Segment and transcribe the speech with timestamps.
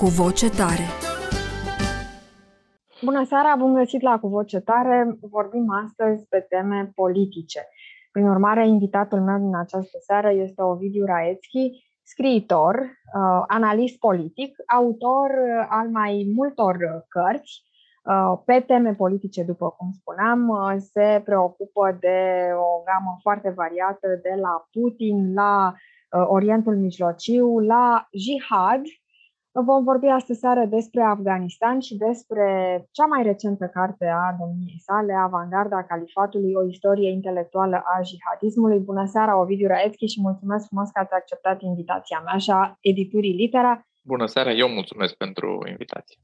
[0.00, 0.86] cu voce tare.
[3.02, 5.18] Bună seara, bun găsit la Cu Voce Tare.
[5.20, 7.68] Vorbim astăzi pe teme politice.
[8.12, 11.64] Prin urmare, invitatul meu din această seară este Ovidiu Raețchi,
[12.02, 16.76] scriitor, uh, analist politic, autor uh, al mai multor
[17.08, 17.62] cărți
[18.04, 20.40] uh, pe teme politice, după cum spuneam,
[20.78, 22.18] se preocupă de
[22.54, 25.74] o gamă foarte variată, de la Putin la
[26.26, 28.82] Orientul Mijlociu, la jihad,
[29.52, 32.46] Vom vorbi astăzi seară despre Afganistan și despre
[32.90, 38.78] cea mai recentă carte a domniei sale, Avangarda Califatului, o istorie intelectuală a jihadismului.
[38.78, 43.34] Bună seara, Ovidiu Raetski, și mulțumesc frumos că ați acceptat invitația mea și a editurii
[43.34, 43.86] Litera.
[44.04, 46.20] Bună seara, eu mulțumesc pentru invitație.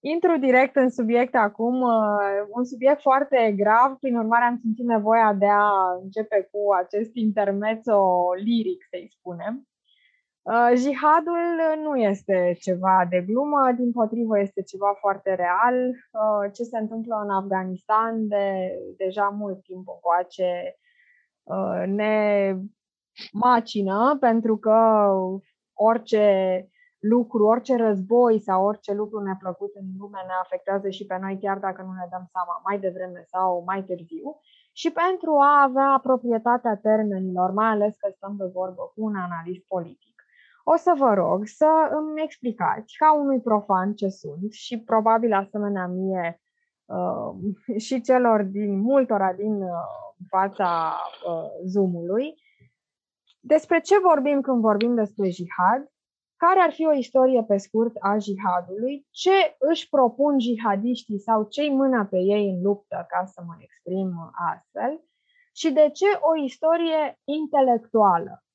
[0.00, 5.32] Intru direct în subiect acum, uh, un subiect foarte grav, prin urmare am simțit nevoia
[5.32, 5.70] de a
[6.02, 7.98] începe cu acest intermezzo
[8.44, 9.67] liric, să-i spunem.
[10.48, 11.38] Uh, jihadul
[11.82, 15.88] nu este ceva de glumă, din potrivă este ceva foarte real.
[15.88, 20.76] Uh, ce se întâmplă în Afganistan de deja mult timp încoace
[21.42, 22.56] uh, ne
[23.32, 25.08] macină pentru că
[25.72, 26.24] orice
[26.98, 31.58] lucru, orice război sau orice lucru neplăcut în lume ne afectează și pe noi, chiar
[31.58, 34.40] dacă nu ne dăm seama mai devreme sau mai târziu.
[34.72, 39.66] Și pentru a avea proprietatea termenilor, mai ales că stăm de vorbă cu un analist
[39.66, 40.17] politic
[40.72, 45.86] o să vă rog să îmi explicați ca unui profan ce sunt și probabil asemenea
[45.86, 46.40] mie
[46.84, 49.70] uh, și celor din multora din uh,
[50.28, 50.96] fața
[51.28, 52.34] uh, Zoom-ului,
[53.40, 55.90] despre ce vorbim când vorbim despre jihad,
[56.36, 61.70] care ar fi o istorie pe scurt a jihadului, ce își propun jihadiștii sau cei
[61.70, 65.00] mâna pe ei în luptă, ca să mă exprim astfel,
[65.56, 68.30] și de ce o istorie intelectuală.
[68.30, 68.47] a,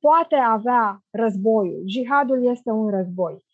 [0.00, 1.82] poate avea războiul.
[1.86, 3.44] Jihadul este un război.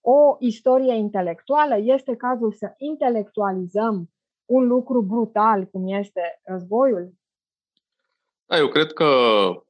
[0.00, 4.10] O istorie intelectuală este cazul să intelectualizăm
[4.44, 7.14] un lucru brutal cum este războiul?
[8.46, 9.06] Da, eu cred că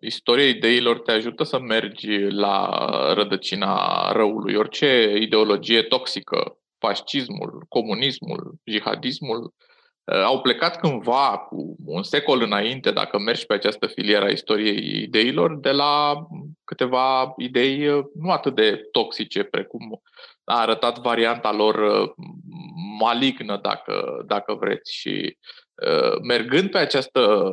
[0.00, 2.68] istoria ideilor te ajută să mergi la
[3.14, 4.54] rădăcina răului.
[4.54, 9.75] Orice ideologie toxică, fascismul, comunismul, jihadismul, Uh,
[10.06, 15.58] au plecat cândva cu un secol înainte, dacă mergi pe această filieră a istoriei ideilor,
[15.58, 16.14] de la
[16.64, 20.02] câteva idei uh, nu atât de toxice precum
[20.44, 22.10] a arătat varianta lor uh,
[22.98, 24.94] malignă, dacă, dacă vreți.
[24.94, 25.36] Și
[26.22, 27.50] mergând pe această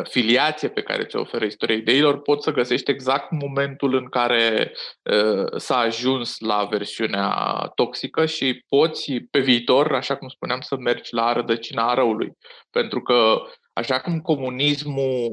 [0.00, 4.72] filiație pe care ți-o oferă istoria ideilor, poți să găsești exact momentul în care
[5.02, 7.30] uh, s-a ajuns la versiunea
[7.74, 12.32] toxică și poți pe viitor, așa cum spuneam, să mergi la rădăcina răului.
[12.70, 13.42] Pentru că
[13.72, 15.30] așa cum comunismul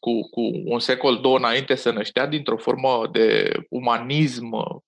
[0.00, 4.82] cu, cu un secol, două înainte se năștea dintr-o formă de umanism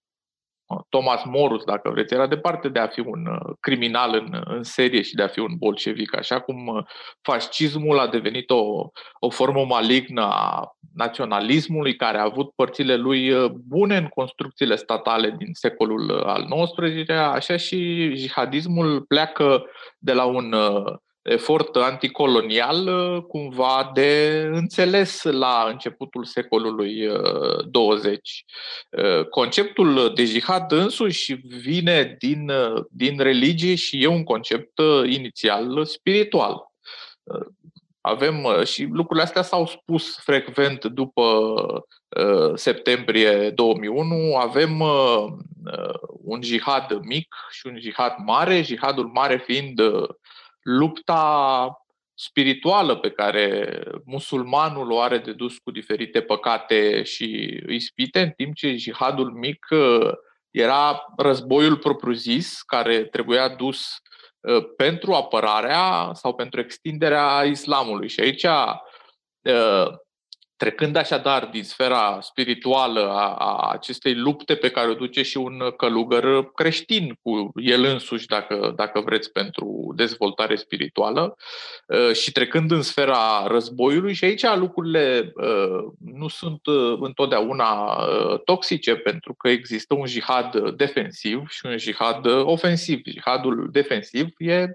[0.89, 5.03] Thomas Morus, dacă vreți, era departe de a fi un uh, criminal în, în serie
[5.03, 6.85] și de a fi un bolșevic, așa cum uh,
[7.23, 8.89] fascismul a devenit o,
[9.19, 15.35] o formă malignă a naționalismului, care a avut părțile lui uh, bune în construcțiile statale
[15.39, 19.65] din secolul al XIX-lea, așa și jihadismul pleacă
[19.99, 20.55] de la un
[21.27, 27.09] efort anticolonial uh, cumva de înțeles la începutul secolului
[27.71, 28.45] 20.
[28.91, 32.53] Uh, uh, conceptul de jihad însuși vine din,
[32.91, 36.75] din religie și e un concept inițial spiritual.
[38.01, 41.55] Avem și lucrurile astea s-au spus frecvent după
[42.55, 44.35] septembrie 2001.
[44.37, 44.81] Avem
[46.25, 49.81] un jihad mic și un jihad mare, jihadul mare fiind
[50.67, 51.71] lupta
[52.15, 58.55] spirituală pe care musulmanul o are de dus cu diferite păcate și ispite, în timp
[58.55, 60.11] ce jihadul mic uh,
[60.51, 63.97] era războiul propriu-zis care trebuia dus
[64.41, 68.09] uh, pentru apărarea sau pentru extinderea islamului.
[68.09, 68.45] Și aici
[69.43, 69.87] uh,
[70.57, 75.63] Trecând așadar din sfera spirituală a, a acestei lupte pe care o duce și un
[75.77, 81.37] călugăr creștin cu el însuși, dacă, dacă vreți, pentru dezvoltare spirituală,
[81.87, 87.97] uh, și trecând în sfera războiului, și aici lucrurile uh, nu sunt uh, întotdeauna
[88.45, 93.01] toxice, pentru că există un jihad defensiv și un jihad ofensiv.
[93.05, 94.67] Jihadul defensiv e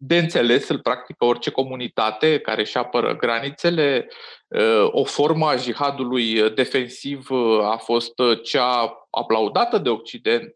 [0.00, 4.08] de înțeles, îl practică orice comunitate care își apără granițele.
[4.48, 10.52] Uh, o formă a jihadului defensiv uh, a fost uh, cea aplaudată de Occident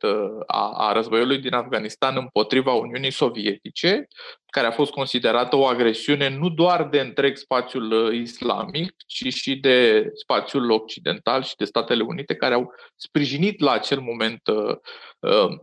[0.46, 4.08] a, a războiului din Afganistan împotriva Uniunii Sovietice,
[4.46, 10.08] care a fost considerată o agresiune nu doar de întreg spațiul islamic, ci și de
[10.14, 14.42] spațiul occidental și de Statele Unite, care au sprijinit la acel moment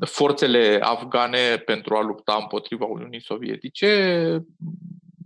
[0.05, 4.43] forțele afgane pentru a lupta împotriva Uniunii Sovietice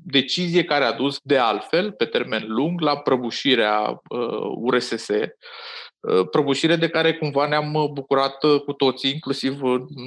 [0.06, 4.02] decizie care a dus de altfel, pe termen lung, la prăbușirea
[4.56, 5.22] URSS, uh,
[6.00, 9.60] uh, prăbușire de care cumva ne-am bucurat uh, cu toții, inclusiv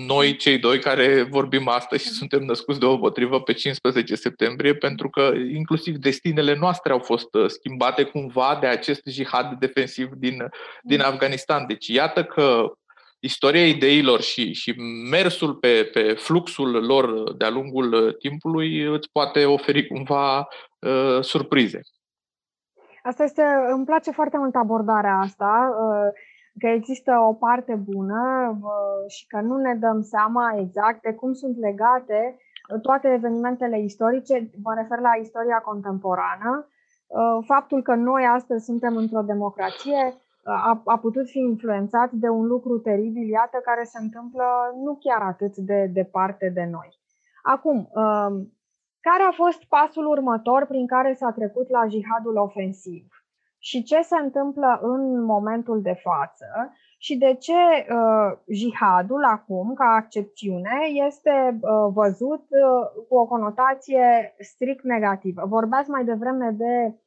[0.06, 4.74] noi cei doi care vorbim astăzi și suntem născuți de o potrivă pe 15 septembrie,
[4.74, 10.48] pentru că inclusiv destinele noastre au fost schimbate cumva de acest jihad defensiv din,
[10.82, 11.66] din Afganistan.
[11.66, 12.72] Deci iată că
[13.26, 14.70] istoria ideilor și, și
[15.10, 21.80] mersul pe, pe fluxul lor de-a lungul timpului îți poate oferi cumva uh, surprize.
[23.02, 23.42] Asta este,
[23.72, 26.08] îmi place foarte mult abordarea asta, uh,
[26.58, 28.22] că există o parte bună
[28.62, 32.38] uh, și că nu ne dăm seama exact de cum sunt legate
[32.82, 36.68] toate evenimentele istorice, mă refer la istoria contemporană,
[37.06, 42.46] uh, faptul că noi astăzi suntem într-o democrație, a, a putut fi influențat de un
[42.46, 44.44] lucru teribil, iată, care se întâmplă
[44.84, 46.88] nu chiar atât de departe de noi.
[47.42, 48.52] Acum, um,
[49.00, 53.06] care a fost pasul următor prin care s-a trecut la jihadul ofensiv?
[53.58, 56.72] Și ce se întâmplă în momentul de față?
[56.98, 64.34] Și de ce uh, jihadul acum, ca accepțiune, este uh, văzut uh, cu o conotație
[64.38, 65.42] strict negativă?
[65.46, 67.05] Vorbeați mai devreme de Um,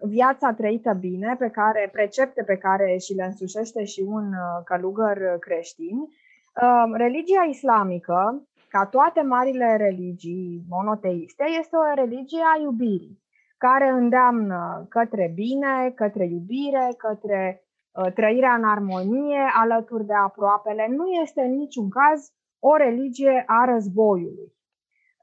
[0.00, 5.36] viața trăită bine, pe care, precepte pe care și le însușește și un uh, călugăr
[5.38, 5.96] creștin.
[5.98, 13.22] Um, religia islamică, ca toate marile religii monoteiste, este o religie a iubirii,
[13.58, 20.86] care îndeamnă către bine, către iubire, către uh, trăirea în armonie alături de aproapele.
[20.96, 24.52] Nu este în niciun caz o religie a războiului.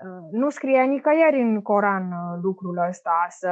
[0.06, 3.52] Uh, nu scrie nicăieri în Coran uh, lucrul ăsta să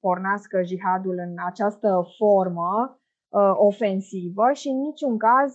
[0.00, 2.98] pornească jihadul în această formă
[3.28, 5.54] uh, ofensivă și în niciun caz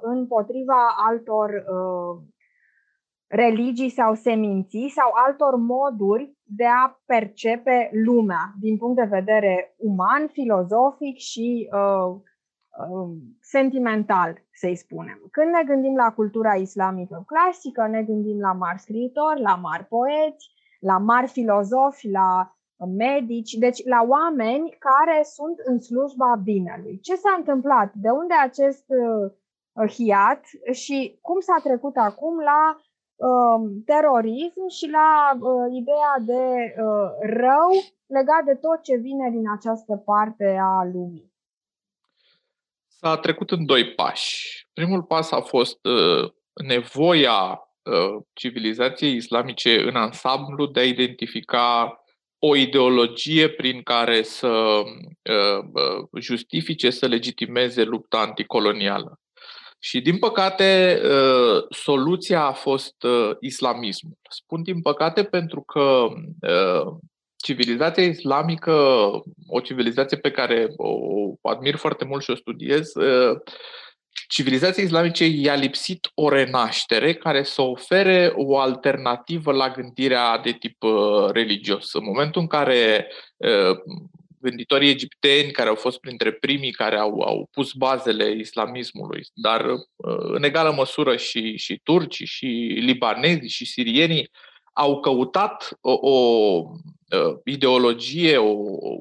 [0.00, 1.64] împotriva altor
[3.26, 10.28] religii sau seminții sau altor moduri de a percepe lumea din punct de vedere uman,
[10.28, 12.20] filozofic și uh,
[12.78, 15.28] Um, sentimental, să-i spunem.
[15.30, 20.50] Când ne gândim la cultura islamică clasică, ne gândim la mari scriitori, la mari poeți,
[20.80, 22.54] la mari filozofi, la
[22.86, 27.00] medici, deci la oameni care sunt în slujba binelui.
[27.00, 27.92] Ce s-a întâmplat?
[27.94, 30.40] De unde acest uh, hiat
[30.72, 35.08] și cum s-a trecut acum la uh, terorism și la
[35.40, 37.70] uh, ideea de uh, rău
[38.06, 41.33] legat de tot ce vine din această parte a lumii?
[43.04, 44.66] S-a trecut în doi pași.
[44.72, 46.30] Primul pas a fost uh,
[46.66, 51.98] nevoia uh, civilizației islamice în ansamblu de a identifica
[52.38, 59.20] o ideologie prin care să uh, uh justifice, să legitimeze lupta anticolonială.
[59.78, 64.18] Și, din păcate, uh, soluția a fost uh, islamismul.
[64.30, 66.06] Spun din păcate pentru că
[67.44, 68.72] civilizația islamică,
[69.46, 73.42] o civilizație pe care o admir foarte mult și o studiez, ă,
[74.28, 80.82] civilizația islamice i-a lipsit o renaștere care să ofere o alternativă la gândirea de tip
[80.82, 81.92] ă, religios.
[81.92, 83.08] În momentul în care
[83.42, 83.82] ă,
[84.40, 89.64] gânditorii egipteni, care au fost printre primii care au, au pus bazele islamismului, dar
[90.34, 92.46] în egală măsură și, și turcii, și
[92.80, 94.30] libanezii, și sirienii,
[94.74, 96.62] au căutat o, o
[97.44, 98.54] ideologie, o,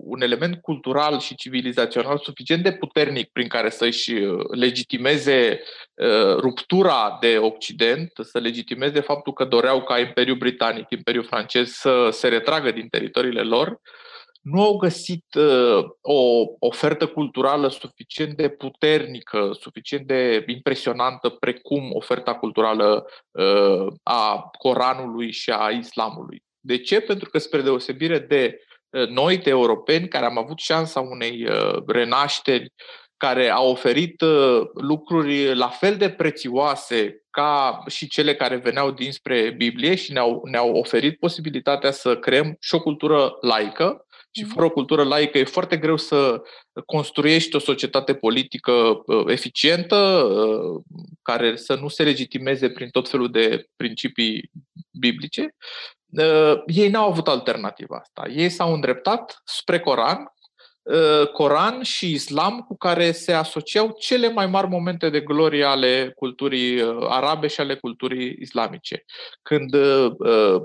[0.04, 4.14] un element cultural și civilizațional suficient de puternic prin care să-și
[4.52, 5.62] legitimeze
[5.94, 12.10] uh, ruptura de Occident, să legitimeze faptul că doreau ca Imperiul Britanic, Imperiul francez să
[12.12, 13.80] se retragă din teritoriile lor,
[14.44, 22.36] nu au găsit uh, o ofertă culturală suficient de puternică, suficient de impresionantă precum oferta
[22.36, 26.44] culturală uh, a Coranului și a Islamului.
[26.64, 27.00] De ce?
[27.00, 28.58] Pentru că, spre deosebire de
[29.10, 31.48] noi de europeni care am avut șansa unei
[31.88, 32.74] renașteri
[33.18, 34.24] care a oferit
[34.74, 40.76] lucruri la fel de prețioase ca și cele care veneau dinspre Biblie și ne-au, ne-au
[40.76, 44.06] oferit posibilitatea să creăm și o cultură laică,
[44.36, 46.42] și fără o cultură laică e foarte greu să
[46.86, 50.82] construiești o societate politică uh, eficientă, uh,
[51.22, 54.52] care să nu se legitimeze prin tot felul de principii
[54.92, 55.56] biblice.
[56.18, 58.30] Uh, ei n-au avut alternativa asta.
[58.30, 60.34] Ei s-au îndreptat spre Coran,
[60.84, 66.12] Uh, Coran și Islam cu care se asociau cele mai mari momente de glorie ale
[66.16, 69.06] culturii uh, arabe și ale culturii islamice.
[69.42, 70.62] Când uh, uh,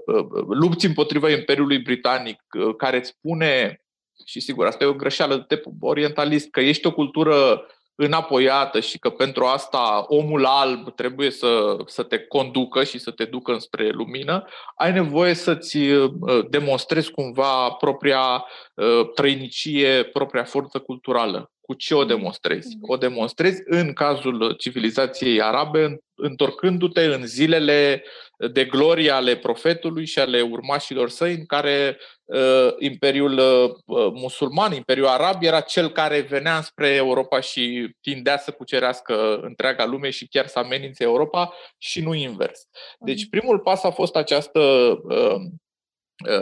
[0.48, 3.82] lupți împotriva Imperiului Britanic, uh, care îți spune,
[4.26, 7.66] și sigur, asta e o greșeală de orientalist, că ești o cultură
[8.00, 13.24] înapoiată și că pentru asta omul alb trebuie să, să te conducă și să te
[13.24, 14.44] ducă înspre lumină,
[14.76, 16.10] ai nevoie să-ți uh,
[16.48, 21.50] demonstrezi cumva propria uh, trăinicie, propria forță culturală.
[21.68, 22.78] Cu ce o demonstrezi?
[22.80, 28.04] O demonstrezi în cazul civilizației arabe, întorcându-te în zilele
[28.52, 35.06] de glorie ale profetului și ale urmașilor săi, în care uh, Imperiul uh, musulman, Imperiul
[35.06, 40.46] Arab, era cel care venea spre Europa și tindea să cucerească întreaga lume și chiar
[40.46, 42.60] să amenințe Europa și nu invers.
[42.98, 43.30] Deci mhm.
[43.30, 45.40] primul pas a fost această uh, Uh,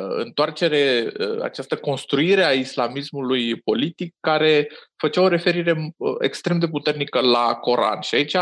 [0.08, 7.20] întoarcere, uh, această construire a islamismului politic care făcea o referire uh, extrem de puternică
[7.20, 8.00] la Coran.
[8.00, 8.36] Și aici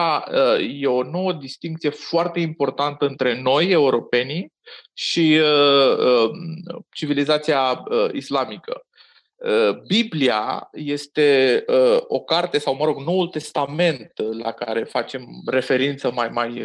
[0.81, 4.53] e o nouă distinție foarte importantă între noi, europenii,
[4.95, 5.41] și
[6.95, 8.87] civilizația islamică.
[9.87, 11.64] Biblia este
[12.07, 14.12] o carte, sau mă rog, Noul Testament
[14.43, 16.62] la care facem referință mai, mai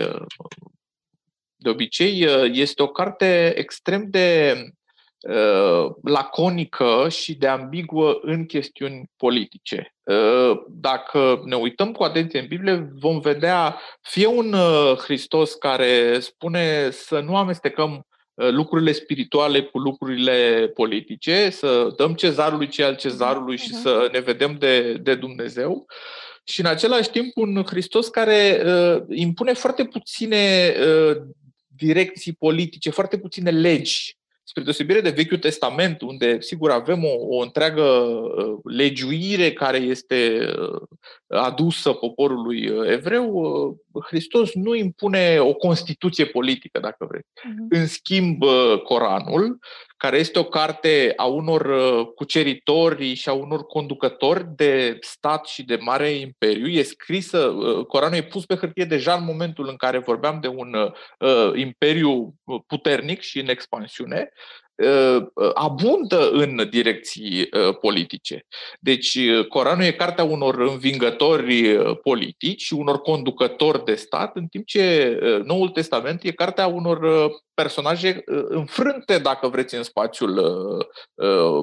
[1.61, 4.55] de obicei, uh, este o carte extrem de
[5.19, 9.95] uh, laconică și de ambiguă în chestiuni politice.
[10.03, 14.55] Uh, dacă ne uităm cu atenție în Biblie, vom vedea fie un
[14.97, 22.83] Hristos care spune să nu amestecăm lucrurile spirituale cu lucrurile politice, să dăm cezarului ce
[22.83, 23.81] al cezarului și mhm.
[23.81, 25.87] să ne vedem de, de Dumnezeu.
[26.49, 31.17] Și în același timp un Hristos care uh, impune foarte puține uh,
[31.79, 37.41] direcții politice, foarte puține legi, spre deosebire de Vechiul Testament, unde, sigur, avem o, o
[37.41, 40.81] întreagă uh, legiuire care este uh,
[41.27, 47.27] adusă poporului uh, evreu, Hristos nu impune o constituție politică, dacă vreți.
[47.27, 47.67] Uh-huh.
[47.69, 48.43] În schimb,
[48.83, 49.59] Coranul
[49.99, 55.63] care este o carte a unor uh, cuceritori și a unor conducători de stat și
[55.63, 56.67] de mare imperiu.
[56.67, 60.47] E scrisă, uh, Coranul e pus pe hârtie deja în momentul în care vorbeam de
[60.47, 62.35] un uh, imperiu
[62.67, 64.68] puternic și în expansiune Uh,
[65.53, 68.45] abundă în direcții uh, politice.
[68.79, 74.65] Deci uh, Coranul e cartea unor învingători politici și unor conducători de stat, în timp
[74.65, 80.41] ce Noul Testament e cartea unor personaje înfrânte, dacă vreți, în spațiul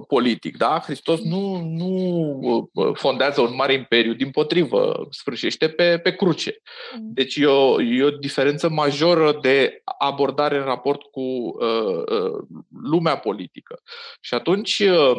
[0.09, 0.57] politic.
[0.57, 0.81] Da?
[0.85, 6.57] Hristos nu, nu fondează un mare imperiu, din potrivă, sfârșește pe, pe cruce.
[6.99, 7.11] Mm.
[7.15, 12.33] Deci e o, e o diferență majoră de abordare în raport cu uh,
[12.83, 13.81] lumea lumea politică.
[14.21, 15.17] Și atunci, uh,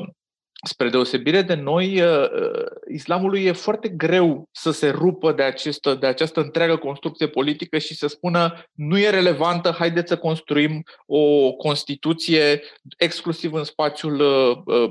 [0.63, 5.95] spre deosebire de noi, uh, uh, islamului e foarte greu să se rupă de, această,
[5.95, 11.51] de această întreagă construcție politică și să spună nu e relevantă, haideți să construim o
[11.51, 12.61] Constituție
[12.97, 14.21] exclusiv în spațiul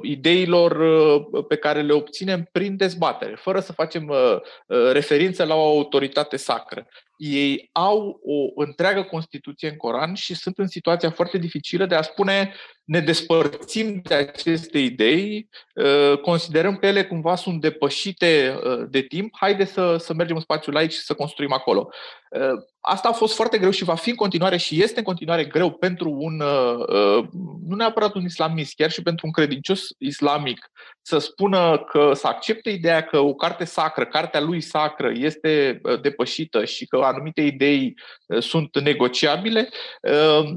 [0.02, 0.76] ideilor
[1.48, 4.12] pe care le obținem prin dezbatere, fără să facem
[4.92, 10.66] referință la o autoritate sacră ei au o întreagă Constituție în Coran și sunt în
[10.66, 12.54] situația foarte dificilă de a spune
[12.86, 19.36] ne despărțim de aceste idei, uh, considerăm că ele cumva sunt depășite uh, de timp,
[19.36, 21.88] haide să, să mergem în spațiul aici și să construim acolo.
[22.30, 25.44] Uh, asta a fost foarte greu și va fi în continuare și este în continuare
[25.44, 26.36] greu pentru un,
[27.66, 30.70] nu neapărat un islamist, chiar și pentru un credincios islamic,
[31.02, 36.64] să spună că să accepte ideea că o carte sacră, cartea lui sacră, este depășită
[36.64, 37.94] și că anumite idei
[38.38, 39.68] sunt negociabile,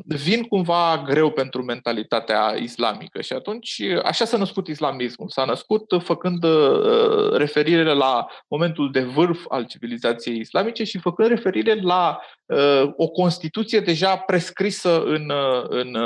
[0.05, 3.21] vin cumva greu pentru mentalitatea comunitatea islamică.
[3.21, 5.29] Și atunci, așa s-a născut islamismul.
[5.29, 11.81] S-a născut făcând uh, referire la momentul de vârf al civilizației islamice și făcând referire
[11.81, 15.97] la uh, o Constituție deja prescrisă în, uh, în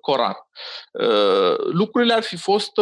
[0.00, 0.36] Coran.
[1.72, 2.80] Lucrurile ar fi fost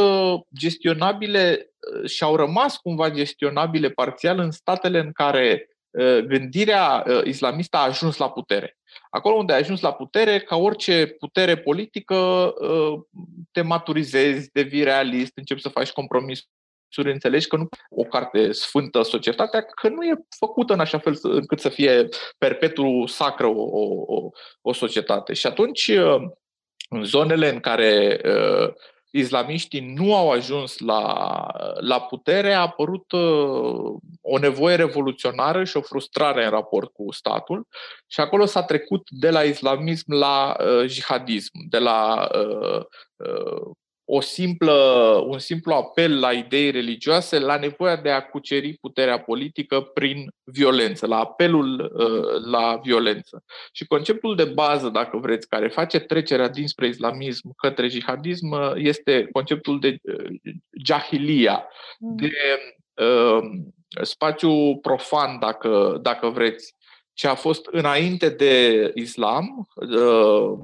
[0.59, 1.71] gestionabile
[2.05, 5.76] și au rămas cumva gestionabile parțial în statele în care
[6.27, 8.77] gândirea islamistă a ajuns la putere.
[9.11, 12.53] Acolo unde ai ajuns la putere, ca orice putere politică,
[13.53, 16.49] te maturizezi, devii realist, începi să faci compromisuri
[17.13, 21.61] înțelegi că nu o carte sfântă societatea, că nu e făcută în așa fel încât
[21.61, 23.63] să fie perpetu sacră o,
[24.07, 25.33] o, o societate.
[25.33, 25.91] Și atunci,
[26.89, 28.75] în zonele în care uh,
[29.19, 31.47] islamiștii nu au ajuns la,
[31.81, 37.67] la putere, a apărut uh, o nevoie revoluționară și o frustrare în raport cu statul
[38.07, 42.83] și acolo s-a trecut de la islamism la uh, jihadism, de la uh,
[43.17, 43.71] uh,
[44.09, 44.73] o simplă,
[45.27, 51.07] un simplu apel la idei religioase, la nevoia de a cuceri puterea politică prin violență,
[51.07, 53.45] la apelul uh, la violență.
[53.73, 59.29] Și conceptul de bază, dacă vreți, care face trecerea dinspre islamism către jihadism, uh, este
[59.33, 60.31] conceptul de uh,
[60.85, 62.17] jahilia, mm.
[62.17, 62.31] de
[63.05, 63.43] uh,
[64.03, 66.75] spațiu profan, dacă, dacă vreți,
[67.13, 70.59] ce a fost înainte de islam, uh, Uh,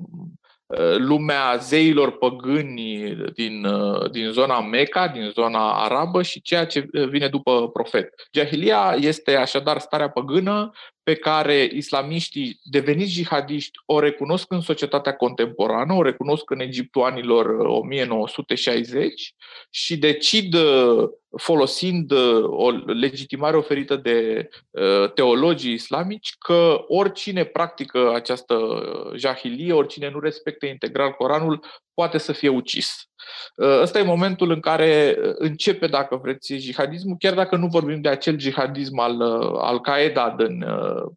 [0.97, 7.29] lumea zeilor păgâni din, uh, din zona Meca, din zona arabă și ceea ce vine
[7.29, 8.15] după profet.
[8.33, 10.71] Jahilia este așadar starea păgână
[11.03, 17.47] pe care islamiștii deveniți jihadiști o recunosc în societatea contemporană, o recunosc în Egiptul anilor
[17.47, 19.35] 1960
[19.71, 28.13] și decid, uh, folosind uh, o legitimare oferită de uh, teologii islamici, că oricine practică
[28.15, 28.83] această
[29.17, 33.11] jahilie, oricine nu respectă integral Coranul, poate să fie ucis.
[33.59, 38.39] Ăsta e momentul în care începe, dacă vreți, jihadismul, chiar dacă nu vorbim de acel
[38.39, 39.21] jihadism al
[39.57, 40.65] Al-Qaeda din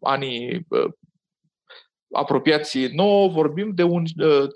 [0.00, 0.66] anii
[2.12, 4.04] apropiați nouă, vorbim de un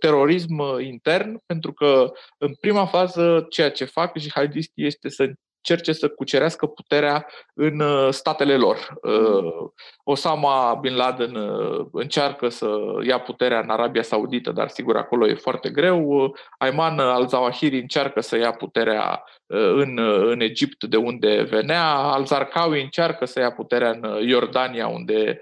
[0.01, 5.31] terorism intern, pentru că în prima fază ceea ce fac jihadiștii este să
[5.63, 8.77] încerce să cucerească puterea în uh, statele lor.
[9.03, 9.71] Uh,
[10.05, 12.77] Osama Bin Laden uh, încearcă să
[13.07, 16.35] ia puterea în Arabia Saudită, dar sigur acolo e foarte greu.
[16.59, 21.95] Ayman al-Zawahiri încearcă să ia puterea în, în Egipt, de unde venea.
[21.95, 25.41] Al-Zarqawi încearcă să ia puterea în Iordania, unde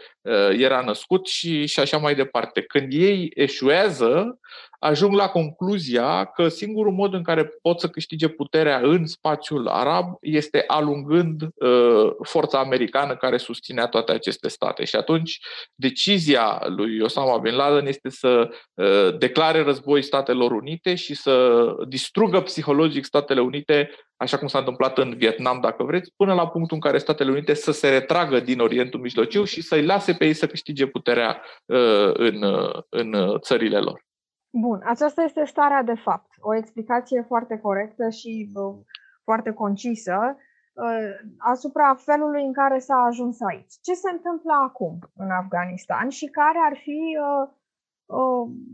[0.58, 2.62] era născut și, și așa mai departe.
[2.62, 4.38] Când ei eșuează,
[4.78, 10.16] ajung la concluzia că singurul mod în care pot să câștige puterea în spațiul arab
[10.20, 14.84] este alungând uh, forța americană care susținea toate aceste state.
[14.84, 15.40] Și atunci
[15.74, 22.40] decizia lui Osama Bin Laden este să uh, declare război Statelor Unite și să distrugă
[22.40, 26.82] psihologic Statele Unite așa cum s-a întâmplat în Vietnam, dacă vreți, până la punctul în
[26.82, 30.46] care Statele Unite să se retragă din Orientul Mijlociu și să-i lase pe ei să
[30.46, 34.06] câștige puterea uh, în, uh, în țările lor.
[34.50, 36.30] Bun, aceasta este starea de fapt.
[36.40, 38.76] O explicație foarte corectă și uh,
[39.24, 40.36] foarte concisă
[40.72, 43.72] uh, asupra felului în care s-a ajuns aici.
[43.82, 47.57] Ce se întâmplă acum în Afganistan și care ar fi uh, uh,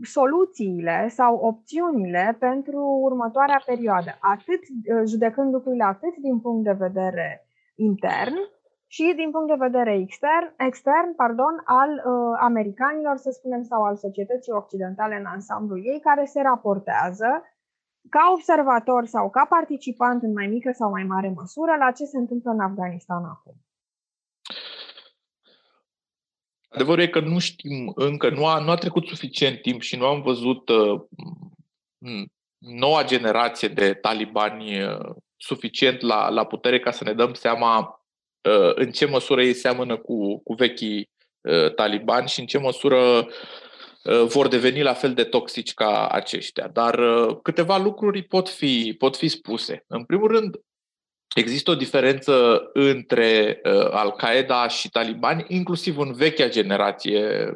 [0.01, 7.47] soluțiile sau opțiunile pentru următoarea perioadă, atât uh, judecând lucrurile atât din punct de vedere
[7.75, 8.35] intern,
[8.87, 13.95] și din punct de vedere extern, extern pardon, al uh, americanilor, să spunem, sau al
[13.95, 17.29] societății occidentale în ansamblu ei, care se raportează
[18.09, 22.17] ca observator sau ca participant în mai mică sau mai mare măsură la ce se
[22.17, 23.53] întâmplă în Afganistan acum.
[26.75, 30.05] Adevărul e că nu știm încă, nu a, nu a trecut suficient timp și nu
[30.05, 31.01] am văzut uh,
[32.57, 37.99] noua generație de talibani uh, suficient la, la putere ca să ne dăm seama
[38.45, 41.09] Uh, în ce măsură ei seamănă cu, cu vechii
[41.41, 46.67] uh, talibani și în ce măsură uh, vor deveni la fel de toxici ca aceștia.
[46.67, 46.99] Dar
[47.41, 49.83] câteva lucruri pot fi, pot fi spuse.
[49.87, 50.55] În primul rând,
[51.39, 53.59] există o diferență între
[53.91, 57.55] Al-Qaeda și talibani, inclusiv în vechea generație,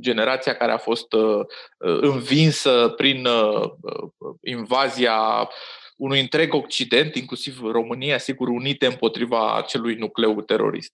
[0.00, 1.06] generația care a fost
[2.00, 3.26] învinsă prin
[4.42, 5.48] invazia
[5.96, 10.92] unui întreg Occident, inclusiv România, sigur, unite împotriva acelui nucleu terorist.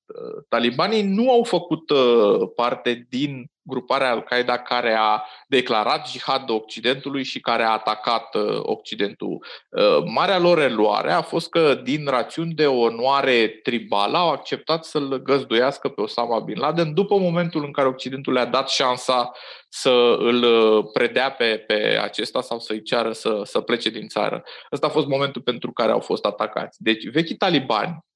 [0.49, 7.41] Talibanii nu au făcut uh, parte din gruparea Al-Qaeda care a declarat jihad Occidentului și
[7.41, 9.45] care a atacat uh, Occidentul.
[9.69, 15.23] Uh, marea lor reluare a fost că, din rațiuni de onoare tribală, au acceptat să-l
[15.23, 19.31] găzduiască pe Osama Bin Laden după momentul în care Occidentul le-a dat șansa
[19.69, 24.43] să îl uh, predea pe, pe acesta sau să-i ceară să, să plece din țară.
[24.73, 26.83] Ăsta a fost momentul pentru care au fost atacați.
[26.83, 28.10] Deci, vechii talibani Uh,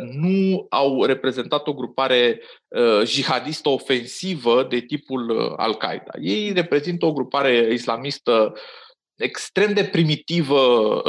[0.00, 6.10] nu au reprezentat o grupare uh, jihadistă ofensivă de tipul uh, Al-Qaeda.
[6.20, 8.52] Ei reprezintă o grupare islamistă
[9.16, 10.60] extrem de primitivă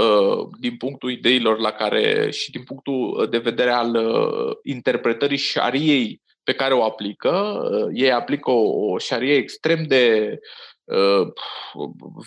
[0.02, 6.22] uh, din punctul ideilor la care și din punctul de vedere al uh, interpretării șariei
[6.44, 7.62] pe care o aplică.
[7.72, 10.40] Uh, ei aplică o, o șarie extrem de uh,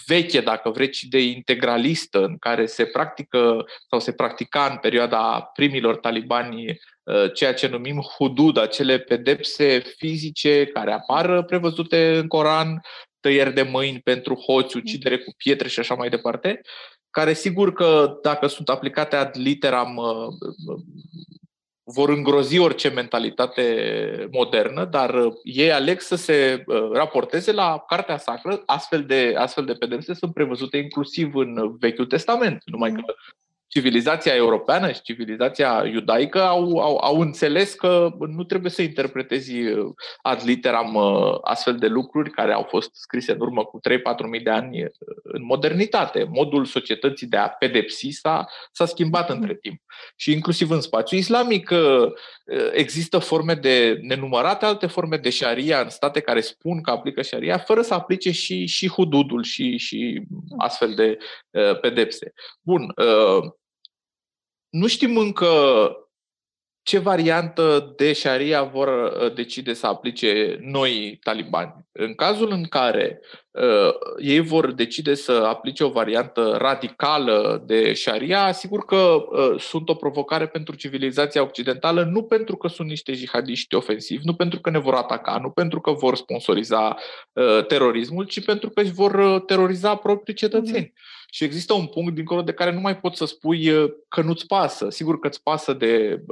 [0.06, 5.96] veche, dacă vreți, de integralistă, în care se practică sau se practica în perioada primilor
[5.96, 12.80] talibani uh, ceea ce numim hudud, acele pedepse fizice care apar prevăzute în Coran,
[13.20, 16.60] tăieri de mâini pentru hoți, ucidere cu pietre și așa mai departe,
[17.10, 20.00] care sigur că dacă sunt aplicate ad literam
[21.84, 28.18] vor îngrozi orice mentalitate modernă, dar uh, ei aleg să se uh, raporteze la Cartea
[28.18, 28.62] Sacră.
[28.66, 32.96] Astfel de, astfel de pedepse sunt prevăzute inclusiv în Vechiul Testament, numai mm.
[32.96, 33.14] că
[33.74, 39.92] civilizația europeană și civilizația iudaică au, au, au înțeles că nu trebuie să interpretezi uh,
[40.22, 43.80] ad literam uh, astfel de lucruri care au fost scrise în urmă cu
[44.24, 44.90] 3-4 mii de ani uh,
[45.22, 46.24] în modernitate.
[46.30, 49.58] Modul societății de a pedepsi s-a, s-a schimbat între mm.
[49.60, 49.80] timp.
[50.16, 51.70] Și inclusiv în spațiul islamic
[52.72, 57.58] există forme de nenumărate alte forme de șaria în state care spun că aplică șaria,
[57.58, 60.44] fără să aplice și, și hududul și, și mm.
[60.58, 61.18] astfel de
[61.80, 62.32] pedepse.
[62.60, 62.94] Bun,
[64.68, 65.46] nu știm încă
[66.84, 71.74] ce variantă de șaria vor uh, decide să aplice noi talibani.
[71.92, 73.38] În cazul în care uh,
[74.18, 79.94] ei vor decide să aplice o variantă radicală de șaria, sigur că uh, sunt o
[79.94, 84.78] provocare pentru civilizația occidentală, nu pentru că sunt niște jihadiști ofensivi, nu pentru că ne
[84.78, 86.96] vor ataca, nu pentru că vor sponsoriza
[87.32, 90.86] uh, terorismul, ci pentru că își vor uh, teroriza proprii cetățeni.
[90.86, 94.20] Mm-hmm și există un punct dincolo de care nu mai poți să spui uh, că
[94.20, 94.90] nu-ți pasă.
[94.90, 96.22] Sigur că îți pasă de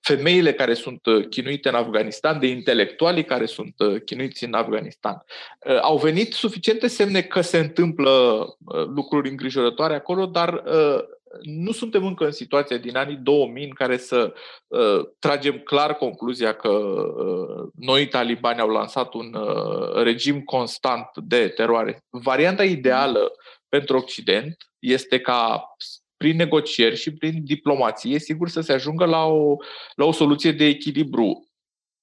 [0.00, 5.24] femeile care sunt uh, chinuite în Afganistan, de intelectualii care sunt uh, chinuiți în Afganistan.
[5.82, 8.44] Au venit suficiente semne că se întâmplă
[8.94, 10.62] lucruri îngrijorătoare acolo, dar
[11.42, 14.34] nu suntem încă în situația din anii 2000 în care să
[14.66, 21.48] uh, tragem clar concluzia că uh, noi talibani au lansat un uh, regim constant de
[21.48, 22.04] teroare.
[22.10, 23.32] Varianta ideală
[23.68, 25.64] pentru Occident este ca
[26.16, 29.56] prin negocieri și prin diplomație, sigur, să se ajungă la o,
[29.94, 31.48] la o soluție de echilibru.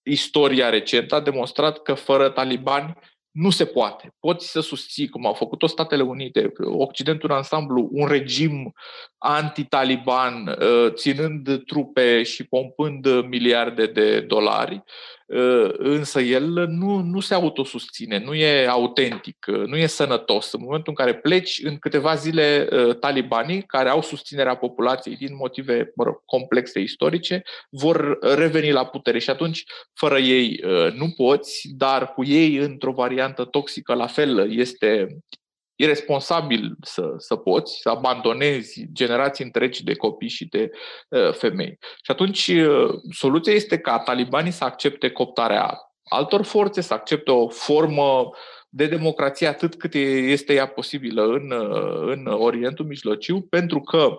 [0.06, 2.94] Istoria recentă a demonstrat că fără talibani
[3.32, 4.16] nu se poate.
[4.20, 8.74] Poți să susții, cum au făcut-o Statele Unite, Occidentul în ansamblu, un regim
[9.18, 14.84] anti-taliban, uh, ținând trupe și pompând miliarde de dolari, uh,
[15.78, 20.52] însă el nu, nu se autosusține, nu e autentic, uh, nu e sănătos.
[20.52, 22.68] În momentul în care pleci, în câteva zile,
[23.00, 29.20] talibanii, care au susținerea populației din motive mă rog, complexe istorice, vor reveni la putere
[29.20, 30.64] și atunci, fără ei,
[30.96, 35.18] nu poți, dar cu ei, într-o variantă toxică, la fel, este
[35.76, 40.72] irresponsabil să, să poți, să abandonezi generații întregi de copii și de
[41.10, 41.78] uh, femei.
[41.80, 47.50] Și atunci uh, soluția este ca talibanii să accepte coptarea altor forțe, să accepte o
[47.50, 48.30] formă
[48.70, 54.18] de democrație atât cât este ea posibilă în, uh, în Orientul Mijlociu, pentru că,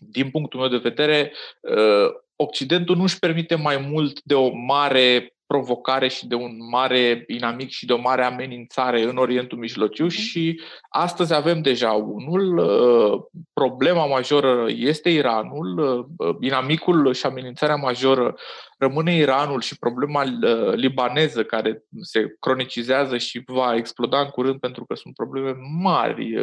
[0.00, 5.34] din punctul meu de vedere, uh, Occidentul nu își permite mai mult de o mare
[5.46, 10.10] provocare și de un mare inamic și de o mare amenințare în Orientul Mijlociu mm-hmm.
[10.10, 12.58] și astăzi avem deja unul.
[12.58, 15.78] Uh, problema majoră este Iranul,
[16.16, 18.34] uh, inamicul și amenințarea majoră
[18.78, 24.84] rămâne Iranul și problema uh, libaneză care se cronicizează și va exploda în curând pentru
[24.84, 26.34] că sunt probleme mari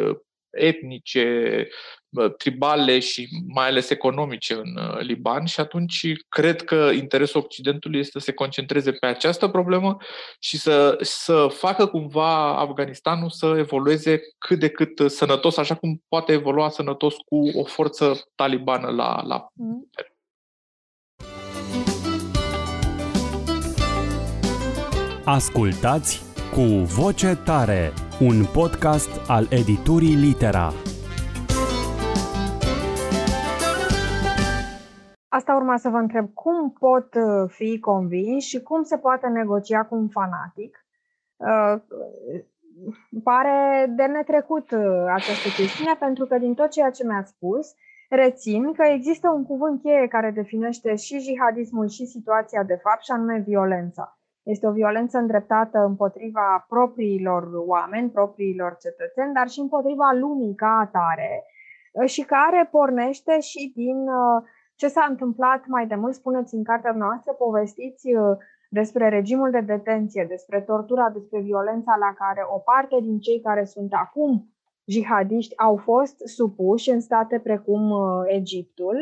[0.50, 1.68] etnice,
[2.36, 8.18] tribale și mai ales economice în uh, Liban și atunci cred că interesul Occidentului este
[8.18, 9.96] să se concentreze pe această problemă
[10.38, 16.32] și să, să facă cumva Afganistanul să evolueze cât de cât sănătos, așa cum poate
[16.32, 19.90] evolua sănătos cu o forță talibană la, la mm.
[25.24, 30.72] Ascultați cu voce tare un podcast al editurii Litera.
[35.32, 39.84] Asta urma să vă întreb, cum pot uh, fi convins și cum se poate negocia
[39.84, 40.84] cu un fanatic?
[41.36, 41.80] Uh,
[43.22, 47.74] pare de netrecut uh, această chestiune, pentru că din tot ceea ce mi-ați spus,
[48.08, 53.10] rețin că există un cuvânt cheie care definește și jihadismul și situația de fapt, și
[53.10, 54.18] anume violența.
[54.42, 61.44] Este o violență îndreptată împotriva propriilor oameni, propriilor cetățeni, dar și împotriva lumii ca atare
[61.92, 64.42] uh, și care pornește și din uh,
[64.80, 68.36] ce s-a întâmplat mai de mult, spuneți în cartea noastră, povestiți uh,
[68.70, 73.64] despre regimul de detenție, despre tortura, despre violența la care o parte din cei care
[73.64, 74.32] sunt acum
[74.84, 77.82] jihadiști au fost supuși în state precum
[78.26, 78.96] Egiptul.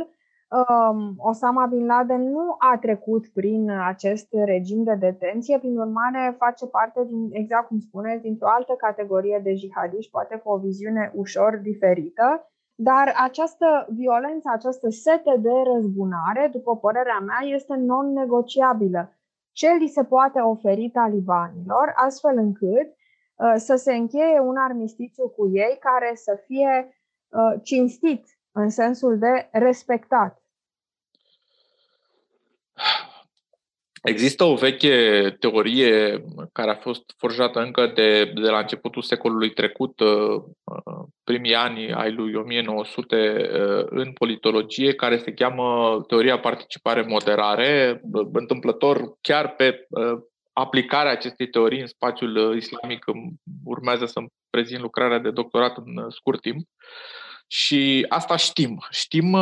[0.51, 6.67] Um, Osama Bin Laden nu a trecut prin acest regim de detenție, prin urmare face
[6.67, 11.57] parte, din, exact cum spuneți, dintr-o altă categorie de jihadiști, poate cu o viziune ușor
[11.63, 12.51] diferită.
[12.81, 19.13] Dar această violență, această sete de răzbunare, după părerea mea, este non-negociabilă.
[19.53, 25.49] Ce li se poate oferi talibanilor, astfel încât uh, să se încheie un armistițiu cu
[25.53, 26.89] ei care să fie
[27.29, 30.38] uh, cinstit în sensul de respectat.
[34.03, 40.01] Există o veche teorie care a fost forjată încă de, de la începutul secolului trecut,
[40.01, 40.35] uh,
[40.65, 48.01] uh, primii ani ai lui 1900 uh, în politologie, care se cheamă teoria participare-moderare,
[48.33, 49.87] întâmplător chiar pe
[50.53, 53.05] aplicarea acestei teorii în spațiul islamic
[53.65, 56.67] urmează să-mi prezint lucrarea de doctorat în scurt timp.
[57.47, 58.79] Și asta știm.
[58.91, 59.37] Știm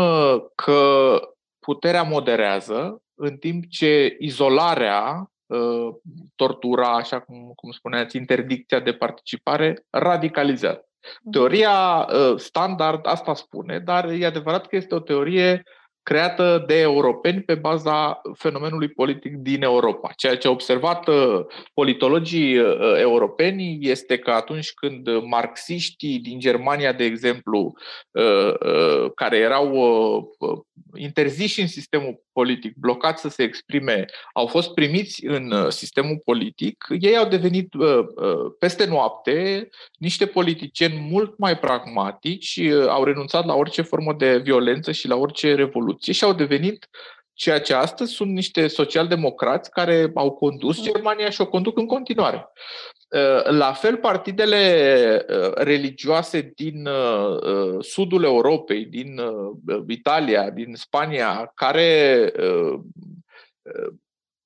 [0.54, 1.20] că
[1.58, 5.94] puterea moderează, în timp ce izolarea, uh,
[6.34, 10.88] tortura, așa cum, cum spuneați, interdicția de participare, radicalizează.
[11.22, 11.30] Mhm.
[11.30, 15.62] Teoria uh, standard asta spune, dar e adevărat că este o teorie
[16.06, 20.12] creată de europeni pe baza fenomenului politic din Europa.
[20.16, 21.40] Ceea ce au observat uh,
[21.74, 27.74] politologii uh, europeni este că atunci când marxiștii din Germania, de exemplu,
[28.10, 29.74] uh, care erau
[30.94, 37.16] interziși în sistemul politic, blocați să se exprime, au fost primiți în sistemul politic, ei
[37.16, 37.68] au devenit
[38.58, 39.68] peste noapte
[39.98, 45.54] niște politicieni mult mai pragmatici, au renunțat la orice formă de violență și la orice
[45.54, 46.88] revoluție revoluție și au devenit
[47.32, 50.84] ceea ce astăzi sunt niște socialdemocrați care au condus mm.
[50.84, 52.48] Germania și o conduc în continuare.
[53.08, 59.20] Uh, la fel, partidele uh, religioase din uh, sudul Europei, din
[59.86, 62.32] Italia, din Spania, care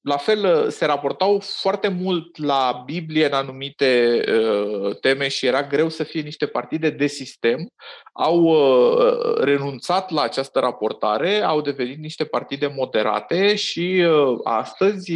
[0.01, 5.62] la fel, uh, se raportau foarte mult la Biblie în anumite uh, teme și era
[5.62, 7.68] greu să fie niște partide de sistem.
[8.12, 15.12] Au uh, renunțat la această raportare, au devenit niște partide moderate și uh, astăzi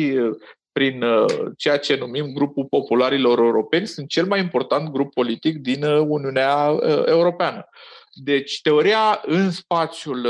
[0.75, 1.25] prin uh,
[1.57, 6.79] ceea ce numim grupul popularilor europeni, sunt cel mai important grup politic din uh, Uniunea
[7.07, 7.69] Europeană.
[8.15, 10.25] Deci, teoria în spațiul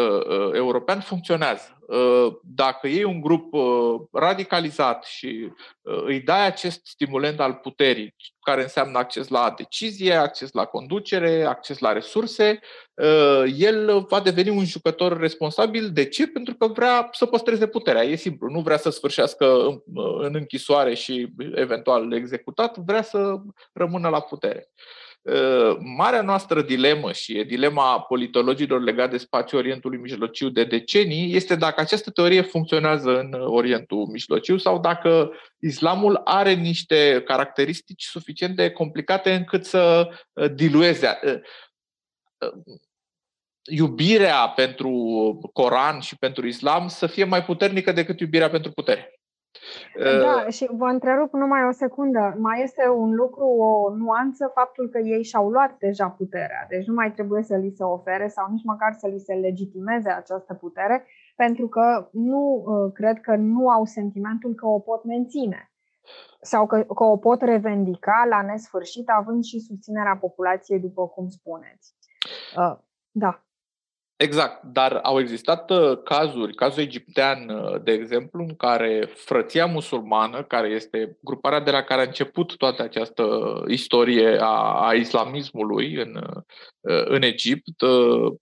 [0.55, 1.75] european funcționează.
[1.87, 8.14] Uh, dacă iei un grup uh, radicalizat și uh, îi dai acest stimulent al puterii,
[8.40, 12.61] care înseamnă acces la decizie, acces la conducere, acces la resurse,
[13.57, 15.90] el va deveni un jucător responsabil.
[15.90, 16.27] De ce?
[16.27, 18.03] Pentru că vrea să păstreze puterea.
[18.03, 18.51] E simplu.
[18.51, 19.47] Nu vrea să sfârșească
[20.18, 23.35] în închisoare și eventual executat, vrea să
[23.73, 24.68] rămână la putere.
[24.68, 25.04] Ă,
[25.78, 31.56] marea noastră dilemă și e dilema politologilor legate de spațiul Orientului Mijlociu de decenii este
[31.56, 38.70] dacă această teorie funcționează în Orientul Mijlociu sau dacă islamul are niște caracteristici suficient de
[38.70, 41.40] complicate încât să ă, dilueze ă,
[43.70, 44.90] iubirea pentru
[45.52, 49.13] Coran și pentru islam să fie mai puternică decât iubirea pentru putere.
[50.21, 52.35] Da, și vă întrerup numai o secundă.
[52.38, 56.67] Mai este un lucru, o nuanță, faptul că ei și-au luat deja puterea.
[56.69, 60.11] Deci nu mai trebuie să li se ofere sau nici măcar să li se legitimeze
[60.11, 65.69] această putere, pentru că nu uh, cred că nu au sentimentul că o pot menține
[66.40, 71.95] sau că, că o pot revendica la nesfârșit, având și susținerea populației, după cum spuneți.
[72.57, 72.77] Uh,
[73.11, 73.45] da.
[74.16, 80.42] Exact, dar au existat uh, cazuri, cazul egiptean, uh, de exemplu, în care frăția musulmană,
[80.42, 83.24] care este gruparea de la care a început toată această
[83.68, 86.16] istorie a, a islamismului în,
[86.81, 87.83] uh, în Egipt,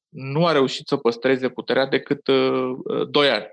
[0.09, 2.29] nu a reușit să păstreze puterea decât
[3.11, 3.47] doi ani.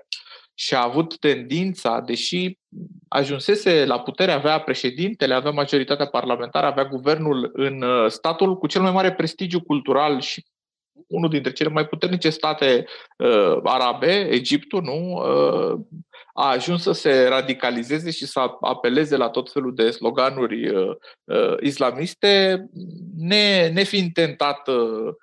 [0.54, 2.58] Și a avut tendința, deși
[3.08, 8.92] ajunsese la putere, avea președintele, avea majoritatea parlamentară, avea guvernul în statul cu cel mai
[8.92, 10.44] mare prestigiu cultural și
[11.06, 12.84] unul dintre cele mai puternice state
[13.16, 15.80] uh, arabe, Egiptul, nu, uh,
[16.34, 21.56] a ajuns să se radicalizeze și să apeleze la tot felul de sloganuri uh, uh,
[21.60, 22.64] islamiste,
[23.16, 25.14] ne, nefiind tentat uh,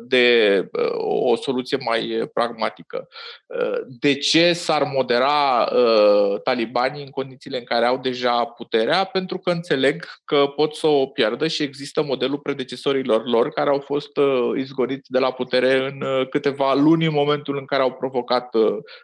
[0.00, 0.90] de uh,
[1.28, 3.08] o soluție mai pragmatică.
[3.46, 9.04] Uh, de ce s-ar modera uh, talibanii în condițiile în care au deja puterea?
[9.04, 13.80] Pentru că înțeleg că pot să o pierdă și există modelul predecesorilor lor care au
[13.80, 14.10] fost
[14.56, 18.54] izgoniți de la putere în câteva luni în momentul în care au provocat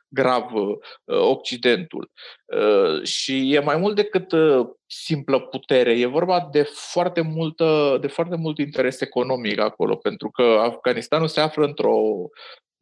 [0.08, 0.50] grav
[1.04, 2.10] Occidentul.
[3.02, 4.32] Și e mai mult decât
[4.86, 10.42] simplă putere, e vorba de foarte, multă, de foarte mult interes economic acolo, pentru că
[10.42, 11.96] Afganistanul se află într-o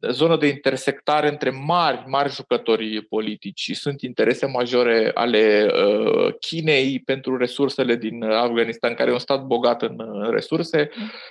[0.09, 3.71] zonă de intersectare între mari, mari jucători politici.
[3.73, 9.81] Sunt interese majore ale uh, Chinei pentru resursele din Afganistan, care e un stat bogat
[9.81, 9.97] în
[10.29, 10.89] resurse.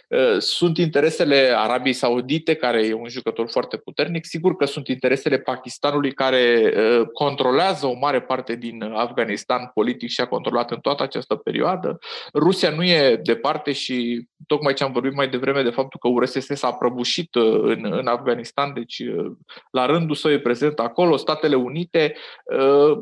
[0.09, 4.25] Uh, sunt interesele Arabiei Saudite, care e un jucător foarte puternic.
[4.25, 10.21] Sigur că sunt interesele Pakistanului, care uh, controlează o mare parte din Afganistan politic și
[10.21, 11.99] a controlat în toată această perioadă.
[12.35, 16.47] Rusia nu e departe și tocmai ce am vorbit mai devreme de faptul că URSS
[16.47, 19.37] s-a prăbușit în, în Afganistan Afganistan, deci uh,
[19.71, 22.99] la rândul său e prezent acolo, Statele Unite, uh,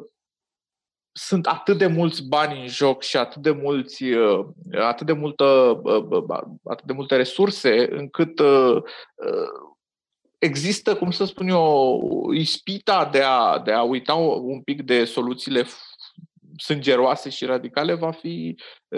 [1.12, 4.47] sunt atât de mulți bani în joc și atât de mulți, uh,
[4.81, 5.81] atât de multă,
[6.64, 8.40] atât de multe resurse încât
[10.38, 12.01] există, cum să spun eu,
[12.33, 15.64] ispita de a, de a uita un pic de soluțiile
[16.59, 18.57] sângeroase și radicale va fi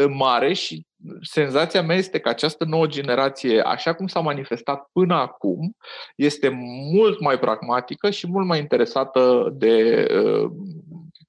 [0.08, 0.86] mare și
[1.20, 5.76] senzația mea este că această nouă generație, așa cum s-a manifestat până acum,
[6.16, 6.48] este
[6.92, 10.50] mult mai pragmatică și mult mai interesată de uh,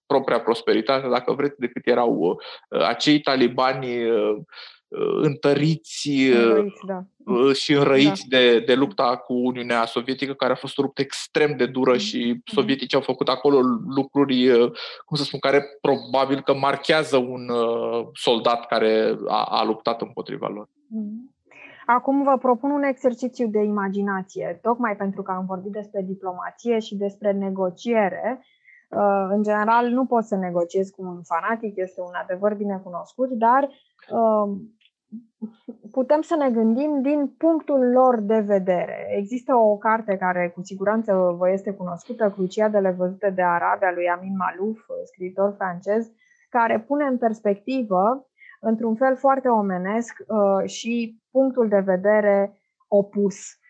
[0.06, 4.38] propria prosperitate, dacă vreți, decât erau uh, acei talibani uh,
[5.22, 7.04] întăriți, înrăiți, da.
[7.54, 8.38] și înrăiți da.
[8.38, 12.34] de, de lupta cu Uniunea Sovietică, care a fost o luptă extrem de dură și
[12.34, 12.54] mm-hmm.
[12.54, 13.60] sovieticii au făcut acolo
[13.96, 14.50] lucruri,
[15.06, 17.52] cum să spun, care probabil că marchează un
[18.14, 20.68] soldat care a, a luptat împotriva lor.
[20.68, 21.30] Mm-hmm.
[21.86, 26.96] Acum vă propun un exercițiu de imaginație, tocmai pentru că am vorbit despre diplomație și
[26.96, 28.46] despre negociere.
[29.30, 33.70] În general, nu pot să negociez cu un fanatic, este un adevăr bine cunoscut, dar
[35.92, 39.08] putem să ne gândim din punctul lor de vedere.
[39.18, 44.36] Există o carte care cu siguranță vă este cunoscută, Cruciadele văzute de Arabia lui Amin
[44.36, 46.12] Malouf, scriitor francez,
[46.50, 48.28] care pune în perspectivă,
[48.60, 53.61] într-un fel foarte omenesc, uh, și punctul de vedere opus Uh,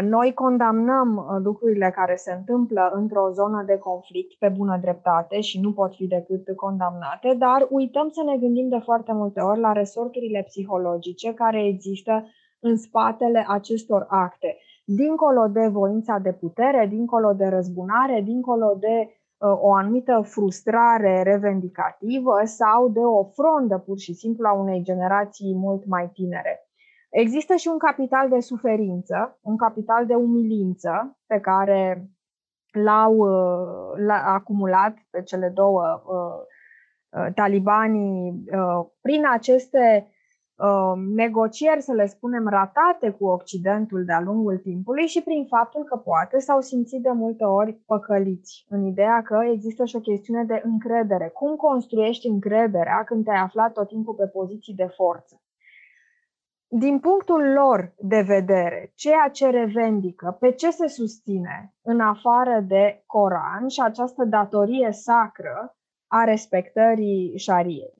[0.00, 5.60] noi condamnăm uh, lucrurile care se întâmplă într-o zonă de conflict pe bună dreptate și
[5.60, 9.72] nu pot fi decât condamnate, dar uităm să ne gândim de foarte multe ori la
[9.72, 12.24] resorturile psihologice care există
[12.60, 14.56] în spatele acestor acte.
[14.84, 22.40] Dincolo de voința de putere, dincolo de răzbunare, dincolo de uh, o anumită frustrare revendicativă
[22.44, 26.66] sau de o frondă pur și simplu a unei generații mult mai tinere.
[27.12, 32.10] Există și un capital de suferință, un capital de umilință pe care
[32.72, 38.44] l-au uh, l-a acumulat pe cele două uh, uh, talibanii
[39.00, 40.06] prin aceste
[41.14, 46.38] negocieri, să le spunem, ratate cu Occidentul de-a lungul timpului și prin faptul că poate
[46.38, 51.28] s-au simțit de multe ori păcăliți în ideea că există și o chestiune de încredere.
[51.28, 55.42] Cum construiești încrederea când te-ai aflat tot timpul pe poziții de forță?
[56.74, 63.02] Din punctul lor de vedere, ceea ce revendică, pe ce se susține în afară de
[63.06, 67.94] Coran și această datorie sacră a respectării șariei?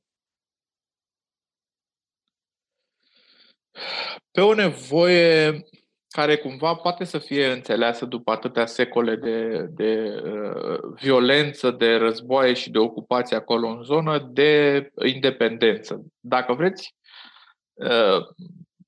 [4.31, 5.63] Pe o nevoie
[6.09, 12.53] care cumva poate să fie înțeleasă după atâtea secole de, de uh, violență, de războaie
[12.53, 16.05] și de ocupație acolo în zonă, de independență.
[16.21, 17.02] Dacă vreți, uh,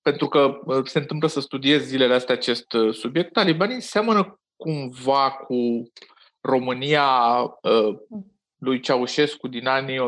[0.05, 5.31] pentru că uh, se întâmplă să studiez zilele astea acest uh, subiect, talibanii seamănă cumva
[5.31, 5.91] cu
[6.41, 7.09] România
[7.63, 7.97] uh,
[8.59, 10.03] lui Ceaușescu din anii 1964-1968,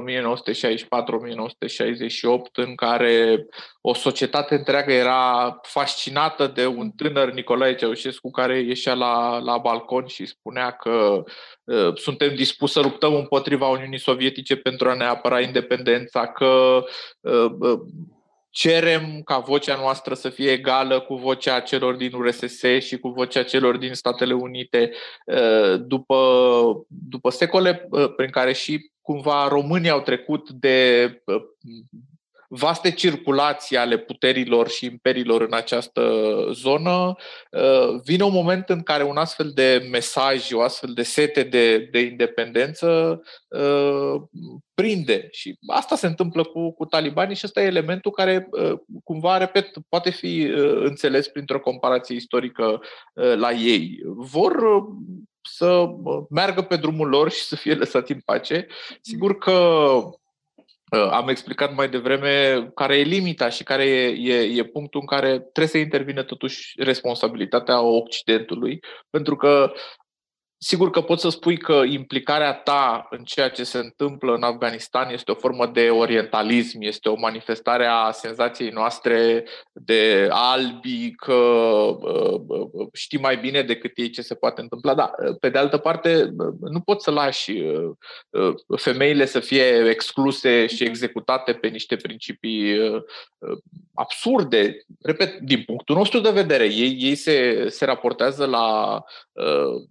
[2.52, 3.46] în care
[3.80, 10.06] o societate întreagă era fascinată de un tânăr Nicolae Ceaușescu care ieșea la, la balcon
[10.06, 11.22] și spunea că
[11.64, 16.84] uh, suntem dispuși să luptăm împotriva Uniunii Sovietice pentru a ne apăra independența, că
[17.20, 17.50] uh,
[18.56, 23.42] cerem ca vocea noastră să fie egală cu vocea celor din URSS și cu vocea
[23.42, 24.90] celor din Statele Unite
[25.26, 26.16] uh, după,
[26.88, 31.42] după secole uh, prin care și cumva românii au trecut de uh,
[32.48, 36.02] vaste circulații ale puterilor și imperiilor în această
[36.52, 37.14] zonă,
[37.50, 41.78] uh, vine un moment în care un astfel de mesaj, o astfel de sete de,
[41.78, 44.22] de independență uh,
[44.74, 45.28] prinde.
[45.30, 48.72] Și asta se întâmplă cu, cu talibanii și ăsta e elementul care, uh,
[49.04, 52.80] cumva, repet, poate fi înțeles printr-o comparație istorică
[53.14, 53.98] la ei.
[54.04, 54.84] Vor
[55.40, 55.86] să
[56.30, 58.66] meargă pe drumul lor și să fie lăsați în pace.
[59.00, 60.12] Sigur că Uh,
[61.10, 65.38] am explicat mai devreme care e limita și care e, e, e punctul în care
[65.38, 68.80] trebuie să intervine totuși responsabilitatea Occidentului,
[69.10, 69.72] pentru că
[70.58, 75.12] Sigur că poți să spui că implicarea ta în ceea ce se întâmplă în Afganistan
[75.12, 82.40] este o formă de orientalism, este o manifestare a senzației noastre de albi, că uh,
[82.46, 84.94] uh, știi mai bine decât ei ce se poate întâmpla.
[84.94, 90.82] Da, pe de altă parte, nu poți să lași uh, femeile să fie excluse și
[90.82, 90.90] mhm.
[90.90, 92.78] executate pe niște principii
[93.94, 94.84] absurde.
[95.02, 98.94] Repet, din punctul nostru de vedere, ei, ei se, se raportează la
[99.32, 99.82] uh,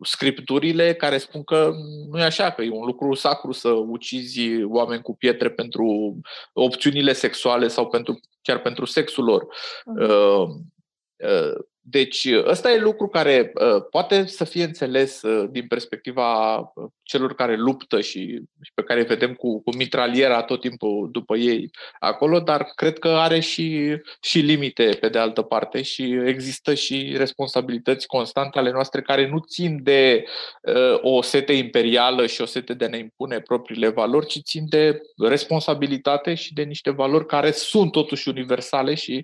[0.55, 1.71] scripturile care spun că
[2.09, 6.17] nu e așa, că e un lucru sacru să ucizi oameni cu pietre pentru
[6.53, 9.47] opțiunile sexuale sau pentru, chiar pentru sexul lor.
[9.85, 10.47] Uh,
[11.15, 11.55] uh,
[11.87, 17.35] deci, ăsta e lucru care uh, poate să fie înțeles uh, din perspectiva uh, celor
[17.35, 21.69] care luptă și, și pe care îi vedem cu, cu mitraliera tot timpul după ei
[21.99, 27.13] acolo, dar cred că are și, și limite pe de altă parte și există și
[27.17, 30.23] responsabilități constante ale noastre care nu țin de
[30.61, 34.65] uh, o sete imperială și o sete de a ne impune propriile valori, ci țin
[34.69, 39.23] de responsabilitate și de niște valori care sunt totuși universale și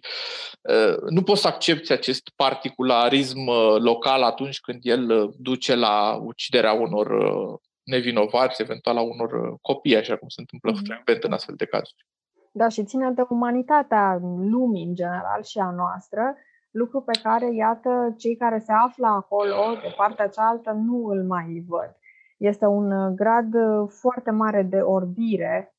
[0.62, 6.20] uh, nu poți să accepti acest particularism uh, local atunci când el uh, duce la
[6.24, 10.86] uciderea unor uh, nevinovați, eventual a unor copii, așa cum se întâmplă mm-hmm.
[10.86, 12.06] frecvent în astfel de cazuri.
[12.52, 14.20] Da, și ține de umanitatea
[14.56, 16.36] lumii în general și a noastră,
[16.72, 21.64] lucru pe care, iată, cei care se află acolo, de partea cealaltă, nu îl mai
[21.68, 21.96] văd.
[22.38, 23.54] Este un grad
[23.88, 25.76] foarte mare de orbire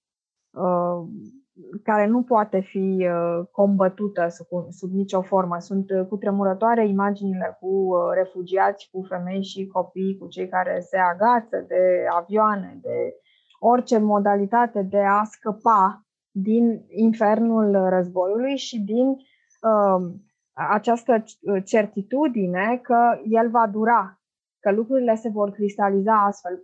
[1.83, 5.59] care nu poate fi uh, combătută sub, sub nicio formă.
[5.59, 10.81] Sunt uh, cu tremurătoare imaginile cu uh, refugiați, cu femei și copii, cu cei care
[10.81, 13.15] se agață de avioane, de
[13.59, 20.13] orice modalitate de a scăpa din infernul războiului și din uh,
[20.53, 21.25] această
[21.65, 24.22] certitudine că el va dura,
[24.63, 26.63] că lucrurile se vor cristaliza astfel.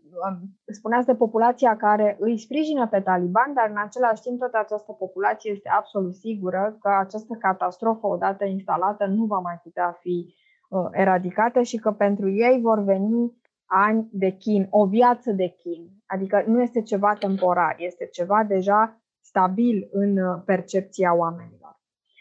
[0.66, 5.50] Spuneați de populația care îi sprijină pe taliban, dar în același timp toată această populație
[5.50, 10.34] este absolut sigură că această catastrofă odată instalată nu va mai putea fi
[10.68, 13.32] uh, eradicată și că pentru ei vor veni
[13.66, 15.88] ani de chin, o viață de chin.
[16.06, 21.76] Adică nu este ceva temporar, este ceva deja stabil în uh, percepția oamenilor.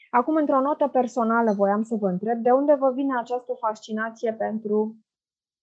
[0.10, 4.96] Acum, într-o notă personală, voiam să vă întreb de unde vă vine această fascinație pentru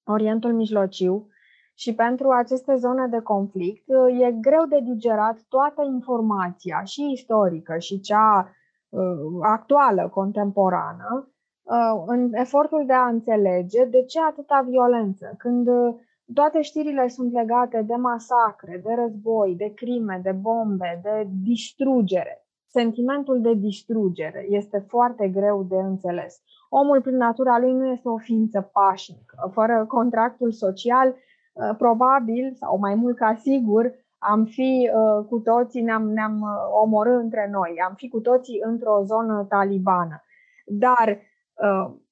[0.05, 1.28] Orientul Mijlociu
[1.74, 3.88] și pentru aceste zone de conflict
[4.20, 8.50] e greu de digerat toată informația și istorică și cea
[8.88, 9.00] uh,
[9.42, 11.28] actuală, contemporană,
[11.62, 15.94] uh, în efortul de a înțelege de ce atâta violență, când uh,
[16.34, 22.43] toate știrile sunt legate de masacre, de război, de crime, de bombe, de distrugere.
[22.79, 26.43] Sentimentul de distrugere este foarte greu de înțeles
[26.81, 29.51] omul prin natura lui nu este o ființă pașnică.
[29.53, 35.83] Fără contractul social, uh, probabil, sau mai mult ca sigur, am fi uh, cu toții,
[35.83, 36.49] ne-am, ne-am uh,
[36.83, 40.22] omorât între noi, am fi cu toții într-o zonă talibană.
[40.66, 41.20] Dar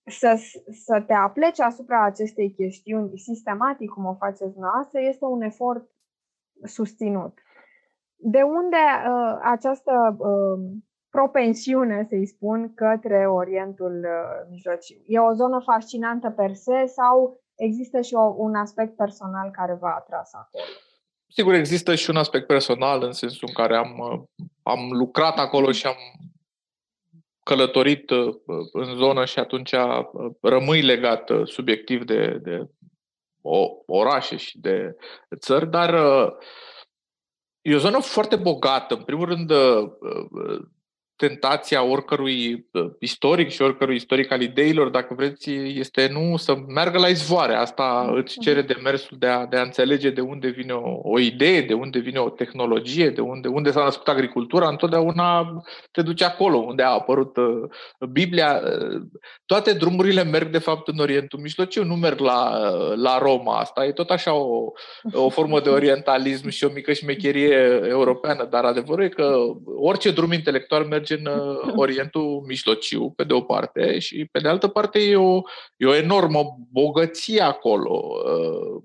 [0.05, 0.41] să,
[0.85, 5.89] să te apleci asupra acestei chestiuni sistematic, cum o faceți noastră, este un efort
[6.65, 7.39] susținut.
[8.25, 10.61] De unde uh, această uh,
[11.11, 15.03] propensiune, să-i spun, către Orientul uh, Mijlociu.
[15.07, 19.95] E o zonă fascinantă per se sau există și o, un aspect personal care v-a
[19.95, 20.65] atras acolo?
[21.29, 25.73] Sigur, există și un aspect personal în sensul în care am, uh, am lucrat acolo
[25.73, 25.97] și am
[27.43, 28.35] călătorit uh,
[28.73, 29.75] în zonă și atunci
[30.41, 32.67] rămâi legat subiectiv de, de
[33.87, 34.97] orașe și de
[35.39, 35.95] țări, dar
[37.63, 38.95] e o zonă foarte bogată.
[38.95, 39.53] În primul rând,
[41.27, 46.99] tentația oricărui uh, istoric și oricărui istoric al ideilor, dacă vreți, este nu să meargă
[46.99, 47.55] la izvoare.
[47.55, 51.61] Asta îți cere demersul de a, de a înțelege de unde vine o, o idee,
[51.61, 54.69] de unde vine o tehnologie, de unde, unde s-a născut agricultura.
[54.69, 58.61] Întotdeauna te duci acolo, unde a apărut uh, Biblia.
[58.65, 59.01] Uh,
[59.47, 62.59] toate drumurile merg, de fapt, în Orientul Mijlociu, nu merg la,
[62.95, 63.59] la Roma.
[63.59, 64.73] Asta e tot așa o,
[65.13, 69.37] o formă de orientalism și o mică șmecherie europeană, dar adevărul e că
[69.77, 74.49] orice drum intelectual merge în uh, Orientul Mijlociu, pe de o parte, și pe de
[74.49, 75.41] altă parte e o,
[75.77, 78.03] e o enormă bogăție acolo.
[78.25, 78.83] Uh,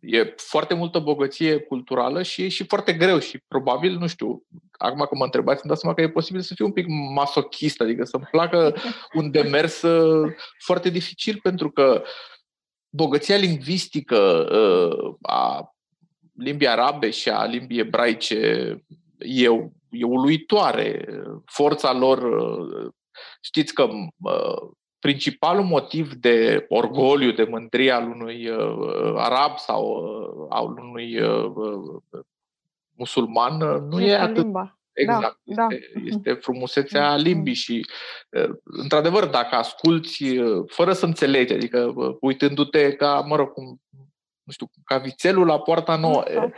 [0.00, 4.42] e foarte multă bogăție culturală și e și foarte greu și probabil, nu știu,
[4.78, 7.80] acum că mă întrebați, îmi dau seama că e posibil să fiu un pic masochist,
[7.80, 8.74] adică să-mi placă
[9.18, 10.32] un demers uh,
[10.64, 12.02] foarte dificil pentru că
[12.90, 14.48] bogăția lingvistică
[15.22, 15.74] a
[16.34, 18.78] limbii arabe și a limbii ebraice
[19.18, 19.48] e
[19.94, 21.06] e uluitoare.
[21.44, 22.28] Forța lor,
[23.40, 23.88] știți că
[25.04, 31.44] principalul motiv de orgoliu, de mândrie al unui uh, arab sau uh, al unui uh,
[31.44, 32.20] uh
[32.96, 33.56] musulman
[33.88, 34.78] nu este e atât limba.
[34.92, 35.38] Exact.
[35.44, 36.00] Da, este, da.
[36.04, 37.22] este frumusețea Mm, mm.
[37.22, 37.86] limbii și,
[38.62, 40.24] într-adevăr, dacă asculți
[40.66, 43.80] fără să înțelegi, adică uitându-te ca, mă rog, cum,
[44.44, 46.50] nu știu, ca vițelul la poarta nouă, e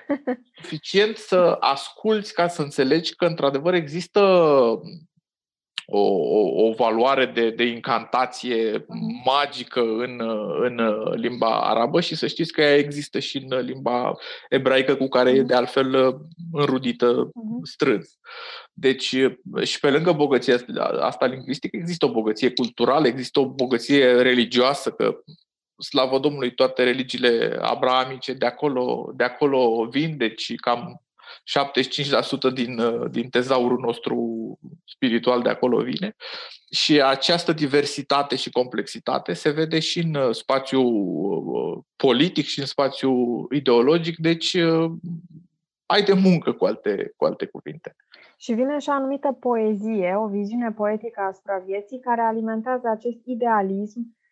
[0.62, 4.20] suficient să asculți ca să înțelegi că, într-adevăr, există
[5.88, 9.22] o, o, o valoare de, de incantație Mhm.
[9.24, 10.20] magică în,
[10.62, 10.80] în
[11.14, 14.12] limba arabă și să știți că ea există și în limba
[14.48, 16.18] ebraică cu care e de altfel
[16.52, 17.64] înrudită Mhm.
[17.64, 18.18] strâns.
[18.72, 19.14] Deci
[19.62, 20.56] și pe lângă bogăția
[21.00, 25.18] asta lingvistică există o bogăție culturală, există o bogăție religioasă, că
[25.78, 31.00] slavă Domnului, toate religiile abrahamice de acolo, de acolo vin, deci cam
[32.50, 34.18] 75% din, din tezaurul nostru
[34.84, 36.16] spiritual de acolo vine.
[36.70, 44.16] Și această diversitate și complexitate se vede și în spațiul politic și în spațiul ideologic,
[44.16, 44.56] deci
[45.86, 47.96] ai de muncă cu alte, cu alte cuvinte.
[48.38, 54.00] Și vine și o anumită poezie, o viziune poetică asupra vieții care alimentează acest idealism
[54.00, 54.25] uh,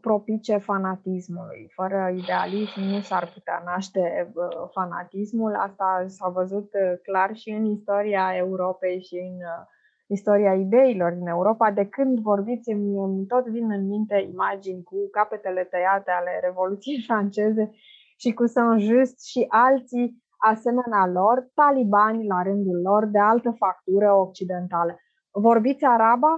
[0.00, 1.70] propice fanatismului.
[1.74, 5.54] Fără idealism nu s-ar putea naște uh, fanatismul.
[5.54, 9.66] Asta s-a văzut uh, clar și în istoria Europei și în uh,
[10.06, 11.70] istoria ideilor din Europa.
[11.70, 17.02] De când vorbiți, îmi, îmi tot vin în minte imagini cu capetele tăiate ale Revoluției
[17.06, 17.70] franceze
[18.16, 24.96] și cu Saint-Just și alții asemenea lor, talibani la rândul lor de altă factură occidentală.
[25.30, 26.28] Vorbiți araba?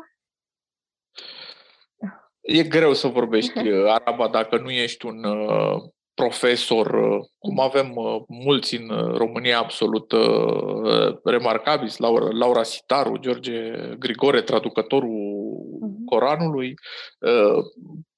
[2.47, 5.77] E greu să vorbești araba dacă nu ești un uh,
[6.15, 13.73] profesor, uh, cum avem uh, mulți în România absolut uh, remarcabili, Laura, Laura Sitaru, George
[13.99, 16.05] Grigore, traducătorul uh-huh.
[16.07, 16.75] Coranului.
[17.19, 17.65] Uh,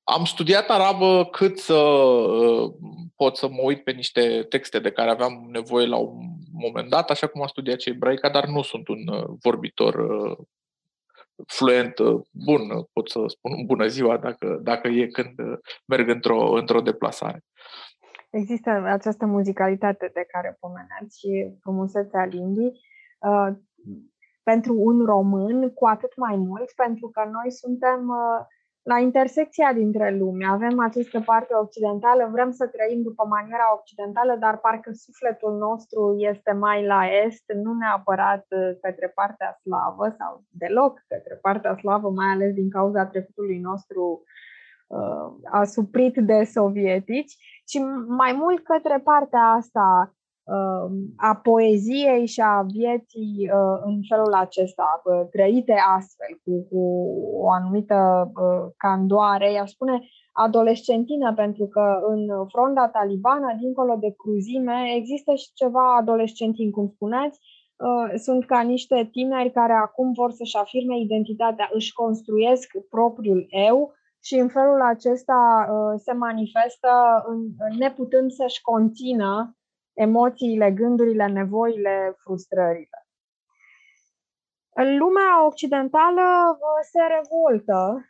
[0.02, 2.70] am studiat arabă cât să uh,
[3.16, 6.14] pot să mă uit pe niște texte de care aveam nevoie la un
[6.52, 9.94] moment dat, așa cum am studiat și ebraica, dar nu sunt un uh, vorbitor
[11.36, 11.94] uh, fluent
[12.46, 12.60] bun,
[12.92, 15.34] pot să spun bună ziua dacă, dacă e când
[15.86, 17.44] merg într-o, într-o deplasare.
[18.30, 22.72] Există această muzicalitate de care pomeneați și frumusețea limbii.
[23.18, 23.48] Uh,
[24.42, 28.46] pentru un român, cu atât mai mult, pentru că noi suntem uh,
[28.90, 30.46] la intersecția dintre lume.
[30.46, 36.52] Avem această parte occidentală, vrem să trăim după maniera occidentală, dar parcă sufletul nostru este
[36.52, 38.46] mai la est, nu neapărat
[38.80, 44.22] către partea slavă sau deloc către partea slavă, mai ales din cauza trecutului nostru
[44.86, 47.34] uh, asuprit de sovietici,
[47.64, 50.15] ci mai mult către partea asta
[51.16, 53.50] a poeziei și a vieții
[53.84, 56.80] în felul acesta, trăite astfel, cu, cu
[57.42, 58.30] o anumită
[58.76, 60.00] candoare, i-aș spune
[60.32, 67.40] adolescentină, pentru că în fronda talibană, dincolo de cruzime, există și ceva adolescentin, cum spuneți,
[68.16, 73.92] sunt ca niște tineri care acum vor să-și afirme identitatea, își construiesc propriul eu
[74.22, 75.66] și în felul acesta
[75.96, 76.88] se manifestă
[77.78, 79.56] neputând să-și conțină
[79.96, 83.06] emoțiile, gândurile, nevoile, frustrările.
[84.74, 86.58] În lumea occidentală
[86.90, 88.04] se revoltă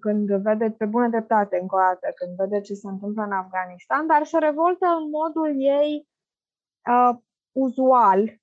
[0.00, 4.06] când vede, pe bună dreptate încă o dată, când vede ce se întâmplă în Afganistan,
[4.06, 6.08] dar se revoltă în modul ei
[6.90, 7.18] uh,
[7.52, 8.38] uzual,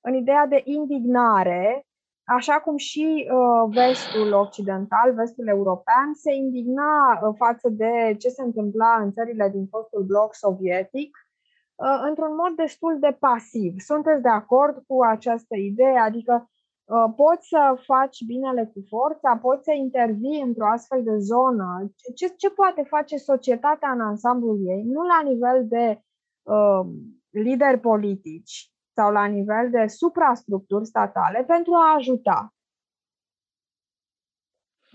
[0.00, 1.86] în ideea de indignare,
[2.24, 8.42] așa cum și uh, vestul occidental, vestul european, se indigna uh, față de ce se
[8.42, 11.21] întâmpla în țările din fostul bloc sovietic,
[12.08, 13.74] într-un mod destul de pasiv.
[13.78, 15.98] Sunteți de acord cu această idee?
[15.98, 16.50] Adică
[17.16, 21.92] poți să faci binele cu forța, poți să intervii într-o astfel de zonă.
[22.16, 26.02] Ce, ce poate face societatea în ansamblul ei, nu la nivel de
[26.42, 26.86] uh,
[27.30, 32.54] lideri politici sau la nivel de suprastructuri statale, pentru a ajuta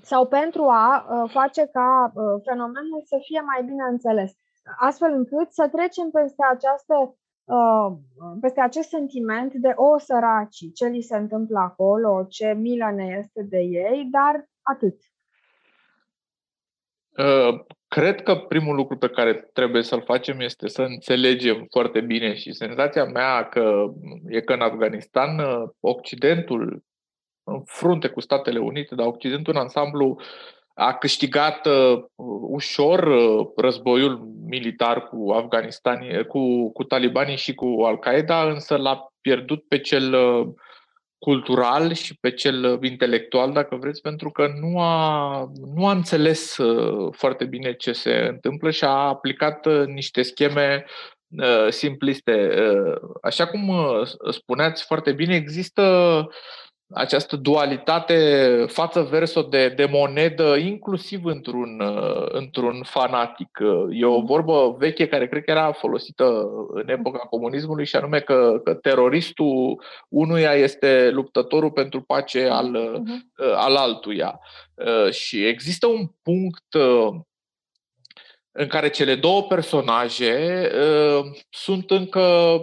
[0.01, 4.31] sau pentru a uh, face ca uh, fenomenul să fie mai bine înțeles
[4.79, 7.17] astfel încât să trecem peste această
[8.41, 13.43] peste acest sentiment de o săraci, ce li se întâmplă acolo, ce milă ne este
[13.43, 14.95] de ei, dar atât.
[17.87, 22.53] Cred că primul lucru pe care trebuie să-l facem este să înțelegem foarte bine și
[22.53, 23.85] senzația mea că
[24.27, 25.41] e că în Afganistan
[25.79, 26.83] Occidentul
[27.43, 30.19] în frunte cu Statele Unite, dar Occidentul în ansamblu
[30.79, 32.03] a câștigat uh,
[32.49, 39.67] ușor uh, războiul militar cu Afganistan, cu, cu talibanii și cu Al-Qaeda, însă l-a pierdut
[39.67, 40.47] pe cel uh,
[41.19, 47.13] cultural și pe cel intelectual, dacă vreți, pentru că nu a, nu a înțeles uh,
[47.17, 50.85] foarte bine ce se întâmplă și a aplicat uh, niște scheme
[51.37, 52.49] uh, simpliste.
[53.21, 53.73] Așa cum
[54.29, 56.27] spuneați foarte bine, există
[56.89, 61.81] această dualitate față verso de, de monedă, inclusiv într-un,
[62.31, 63.59] într-un fanatic.
[63.91, 68.61] E o vorbă veche care cred că era folosită în epoca comunismului și anume că,
[68.63, 73.55] că teroristul unuia este luptătorul pentru pace al, uh-huh.
[73.55, 74.39] al altuia.
[75.09, 76.65] Și există un punct
[78.59, 82.19] în care cele două personaje uh, sunt încă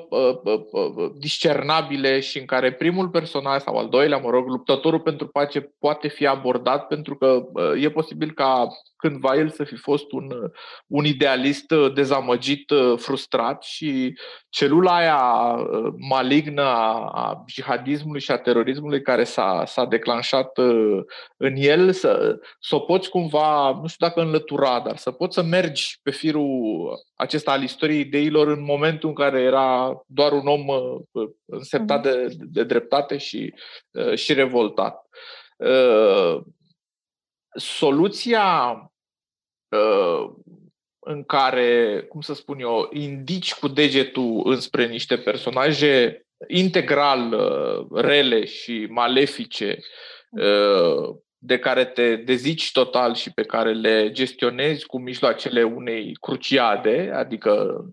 [0.09, 5.01] uh, uh, uh, discernabile și în care primul personaj sau al doilea, mă rog, luptătorul
[5.01, 8.67] pentru pace poate fi abordat pentru că uh, e posibil ca
[9.05, 10.31] cândva el să fi fost un,
[10.87, 15.57] un idealist dezamăgit, frustrat și celula aia
[16.09, 20.59] malignă a, a jihadismului și a terorismului care s-a, s-a declanșat
[21.37, 25.43] în el, să, să o poți cumva, nu știu dacă înlătura, dar să poți să
[25.43, 26.49] mergi pe firul
[27.15, 30.65] acesta al istoriei ideilor în momentul în care era doar un om
[31.45, 32.15] însemnat mhm.
[32.15, 33.55] de, de dreptate și,
[34.15, 35.07] și revoltat.
[37.57, 38.94] Soluția Uh,
[40.99, 48.45] în care, cum să spun eu, indici cu degetul înspre niște personaje integral uh, rele
[48.45, 49.79] și malefice
[50.31, 57.11] uh, de care te dezici total și pe care le gestionezi cu mijloacele unei cruciade,
[57.15, 57.85] adică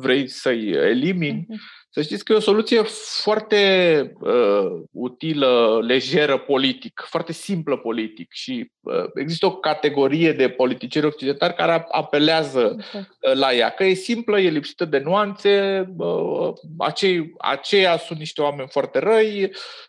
[0.00, 1.60] vrei să-i elimini, mhm.
[1.92, 2.82] Să știți că e o soluție
[3.22, 11.06] foarte uh, utilă, lejeră politic, foarte simplă politic și uh, există o categorie de politicieni
[11.06, 13.70] occidentali care apelează uh, la ea.
[13.70, 19.42] Că e simplă, e lipsită de nuanțe, uh, acei, aceia sunt niște oameni foarte răi,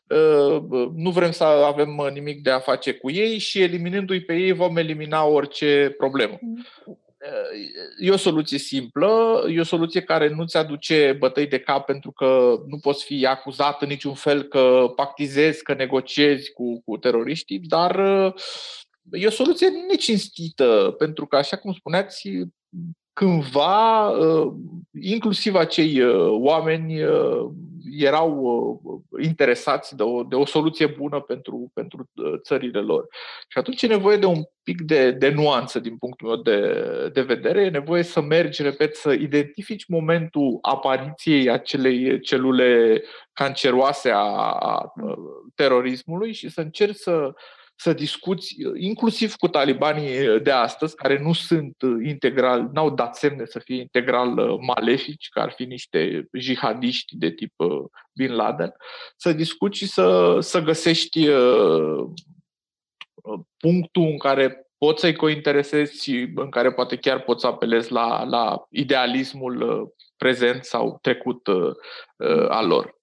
[0.07, 0.62] uh,
[0.95, 4.78] nu vrem să avem nimic de a face cu ei și eliminându-i pe ei vom
[4.78, 6.39] elimina orice problemă.
[7.22, 8.05] Mm.
[8.05, 12.55] E o soluție simplă, e o soluție care nu-ți aduce bătăi de cap pentru că
[12.67, 17.99] nu poți fi acuzat în niciun fel că pactizezi, că negociezi cu, cu teroriștii, dar
[19.11, 22.30] e o soluție necinstită, pentru că, așa cum spuneați,
[23.13, 24.11] cândva,
[25.01, 26.99] inclusiv acei oameni
[27.90, 28.32] erau
[28.84, 33.08] uh, interesați de o, de o soluție bună pentru, pentru uh, țările lor.
[33.48, 37.22] Și atunci e nevoie de un pic de, de nuanță din punctul meu de, de
[37.22, 43.02] vedere, e nevoie să mergi, repet, să identifici momentul apariției acelei celule
[43.34, 45.16] canceroase a, a uh,
[45.56, 47.34] terorismului și să încerci să,
[47.82, 53.60] să discuți inclusiv cu talibanii de astăzi, care nu sunt integral, n-au dat semne să
[53.60, 54.30] fie integral
[54.60, 58.74] malefici, că ar fi niște jihadiști de tip uh, Bin Laden,
[59.18, 62.10] să discuți și să, să găsești uh,
[63.58, 68.24] punctul în care poți să-i cointeresezi și în care poate chiar poți să apelezi la,
[68.24, 71.48] la idealismul uh, prezent sau trecut
[72.48, 73.01] al lor.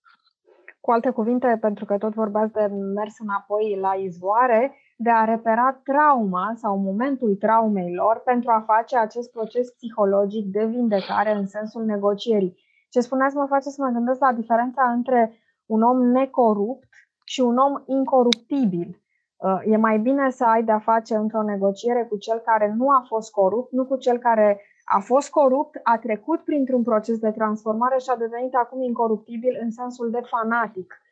[0.89, 5.80] Cu alte cuvinte, pentru că tot vorbeați de mers înapoi la izvoare, de a repera
[5.84, 11.84] trauma sau momentul traumei lor pentru a face acest proces psihologic de vindecare în sensul
[11.84, 12.57] negocierii.
[12.91, 15.32] Ce spuneați mă face să mă gândesc la diferența între
[15.66, 16.89] un om necorupt
[17.24, 19.03] și un om incoruptibil.
[19.36, 23.05] Uh, e mai bine să ai de-a face într-o negociere cu cel care nu a
[23.09, 27.99] fost corupt, nu cu cel care a fost corupt, a trecut printr-un proces de transformare
[27.99, 31.03] și a devenit acum incoruptibil în sensul de fanatic.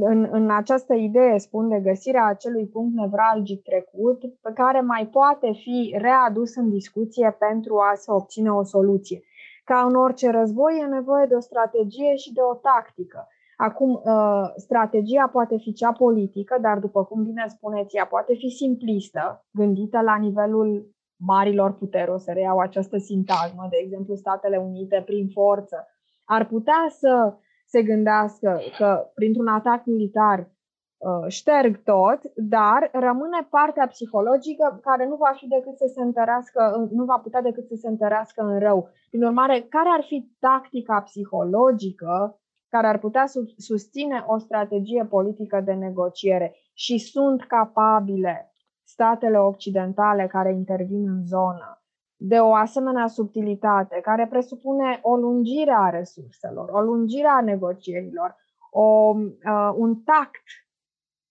[0.00, 5.52] În, în această idee spun de găsirea acelui punct nevralgic trecut pe care mai poate
[5.52, 9.20] fi readus în discuție pentru a se obține o soluție.
[9.64, 13.28] Ca în orice război e nevoie de o strategie și de o tactică.
[13.56, 18.48] Acum, ă, strategia poate fi cea politică, dar după cum bine spuneți, ea poate fi
[18.48, 25.02] simplistă, gândită la nivelul marilor puteri, o să reiau această sintagmă, de exemplu Statele Unite
[25.06, 25.86] prin forță,
[26.24, 27.34] ar putea să
[27.66, 35.16] se gândească că printr-un atac militar uh, șterg tot, dar rămâne partea psihologică care nu
[35.16, 38.88] va fi decât să se întărească, nu va putea decât să se întărească în rău.
[39.10, 43.24] Prin urmare, care ar fi tactica psihologică care ar putea
[43.56, 48.49] susține o strategie politică de negociere și sunt capabile
[48.92, 51.80] statele occidentale care intervin în zonă
[52.22, 58.36] de o asemenea subtilitate care presupune o lungire a resurselor, o lungire a negocierilor,
[58.70, 60.46] o, uh, un tact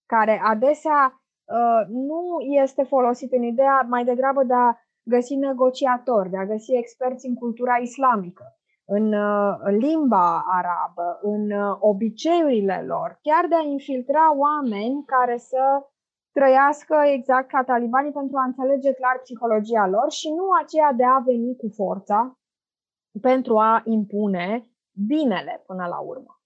[0.06, 6.38] care adesea uh, nu este folosit în ideea mai degrabă de a găsi negociatori, de
[6.38, 8.44] a găsi experți în cultura islamică.
[8.86, 9.14] în
[9.78, 15.62] limba arabă, în obiceiurile lor, chiar de a infiltra oameni care să
[16.32, 21.20] trăiască exact ca talibanii pentru a înțelege clar psihologia lor și nu aceea de a
[21.20, 22.40] veni cu forța
[23.22, 24.70] pentru a impune
[25.08, 26.39] binele până la urmă.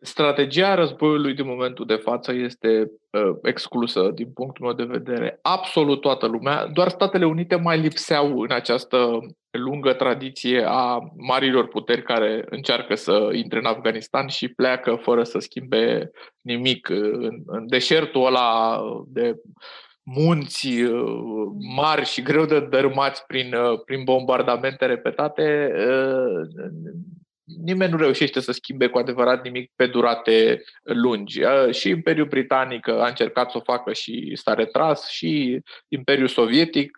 [0.00, 5.38] Strategia războiului din momentul de față este uh, exclusă din punctul meu de vedere.
[5.42, 9.18] Absolut toată lumea, doar Statele Unite mai lipseau în această
[9.50, 15.38] lungă tradiție a marilor puteri care încearcă să intre în Afganistan și pleacă fără să
[15.38, 19.34] schimbe nimic în, în deșertul ăla de
[20.14, 21.46] munți uh,
[21.76, 26.48] mari și greu de dărâmați prin, uh, prin bombardamente repetate, uh,
[27.64, 31.40] nimeni nu reușește să schimbe cu adevărat nimic pe durate lungi.
[31.70, 36.96] Și Imperiul Britanic a încercat să o facă și s-a retras, și Imperiul Sovietic,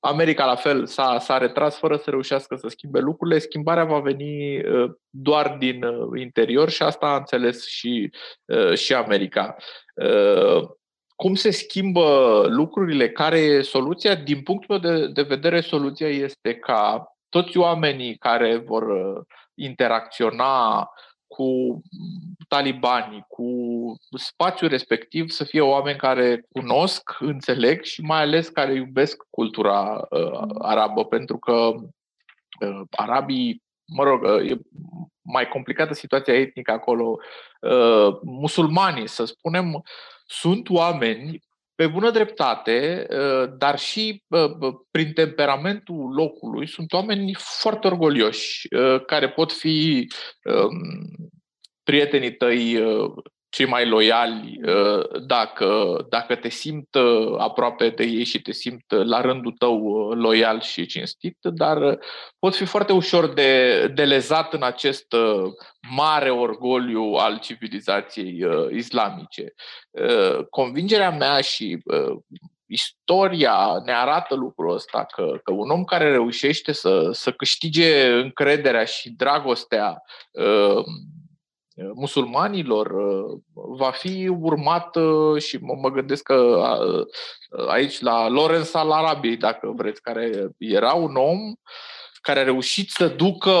[0.00, 3.38] America la fel s-a, s-a retras fără să reușească să schimbe lucrurile.
[3.38, 4.60] Schimbarea va veni
[5.10, 5.80] doar din
[6.16, 8.10] interior și asta a înțeles și,
[8.74, 9.56] și America
[11.16, 14.14] cum se schimbă lucrurile, care e soluția?
[14.14, 18.84] Din punctul meu de, de vedere, soluția este ca toți oamenii care vor
[19.56, 20.88] interacționa
[21.26, 21.80] cu
[22.48, 23.44] talibanii, cu
[24.16, 30.48] spațiul respectiv, să fie oameni care cunosc, înțeleg și mai ales care iubesc cultura uh,
[30.58, 34.60] arabă, pentru că uh, arabii, mă rog, uh, e
[35.22, 37.18] mai complicată situația etnică acolo,
[37.60, 39.82] uh, musulmanii, să spunem,
[40.26, 41.42] sunt oameni
[41.76, 44.22] pe bună dreptate, ă, dar și
[44.90, 50.08] prin temperamentul locului, sunt oameni foarte orgolioși, ă, care pot fi
[50.46, 50.68] ă,
[51.82, 52.78] prietenii tăi
[53.56, 54.60] cei mai loiali
[55.26, 56.96] dacă, dacă te simt
[57.38, 59.78] aproape de ei și te simt la rândul tău
[60.12, 61.98] loial și cinstit, dar
[62.38, 65.06] pot fi foarte ușor de, de lezat în acest
[65.96, 69.54] mare orgoliu al civilizației islamice.
[70.50, 71.78] Convingerea mea și
[72.66, 78.84] istoria ne arată lucrul ăsta, că, că un om care reușește să, să câștige încrederea
[78.84, 80.84] și dragostea uh,
[81.94, 88.90] musulmanilor uh, va fi urmat uh, și mă gândesc că uh, aici la Lorenz al
[88.90, 91.38] Arabiei, dacă vreți, care era un om
[92.20, 93.52] care a reușit să ducă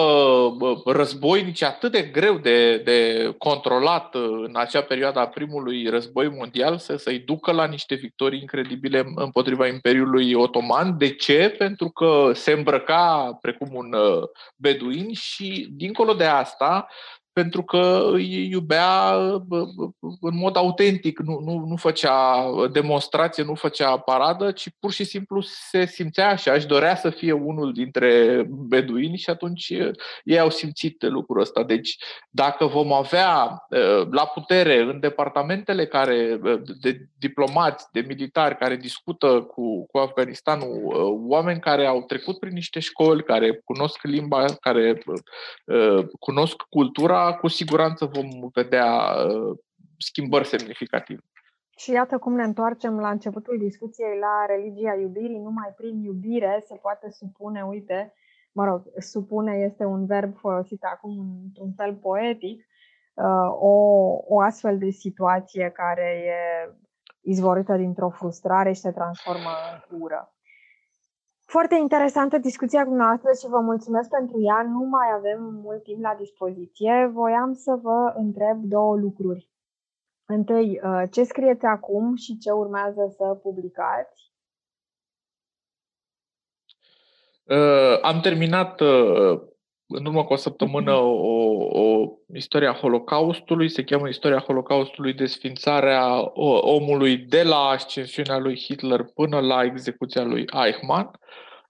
[0.84, 6.96] războinici atât de greu de, de controlat în acea perioadă a primului război mondial, să,
[6.96, 10.98] să-i ducă la niște victorii incredibile împotriva Imperiului Otoman.
[10.98, 11.54] De ce?
[11.58, 13.94] Pentru că se îmbrăca precum un
[14.56, 16.86] beduin și, dincolo de asta,
[17.40, 19.14] pentru că îi iubea
[20.20, 25.40] în mod autentic, nu, nu, nu făcea demonstrație, nu făcea paradă, ci pur și simplu
[25.40, 29.72] se simțea așa, își dorea să fie unul dintre beduini și atunci
[30.24, 31.62] ei au simțit lucrul ăsta.
[31.62, 31.96] Deci
[32.30, 33.66] dacă vom avea
[34.10, 36.40] la putere în departamentele care,
[36.80, 40.80] de diplomați, de militari care discută cu, cu Afganistanul,
[41.28, 45.02] oameni care au trecut prin niște școli, care cunosc limba, care
[46.18, 49.58] cunosc cultura, cu siguranță vom vedea uh,
[49.98, 51.20] schimbări semnificative.
[51.78, 55.38] Și iată cum ne întoarcem la începutul discuției la religia iubirii.
[55.38, 58.14] Numai prin iubire se poate supune, uite,
[58.52, 62.66] mă rog, supune este un verb folosit acum într-un fel poetic,
[63.14, 63.74] uh, o,
[64.26, 66.74] o astfel de situație care e
[67.20, 69.50] izvorită dintr-o frustrare și se transformă
[69.90, 70.35] în ură.
[71.46, 74.62] Foarte interesantă discuția cu noastră și vă mulțumesc pentru ea.
[74.62, 77.10] Nu mai avem mult timp la dispoziție.
[77.12, 79.50] Voiam să vă întreb două lucruri.
[80.24, 84.32] Întâi, uh, ce scrieți acum și ce urmează să publicați?
[87.44, 89.40] Uh, am terminat uh,
[89.88, 91.42] în urmă cu o săptămână o,
[91.80, 96.30] o istoria Holocaustului, se cheamă Istoria Holocaustului, desfințarea
[96.60, 101.10] omului de la ascensiunea lui Hitler până la execuția lui Eichmann.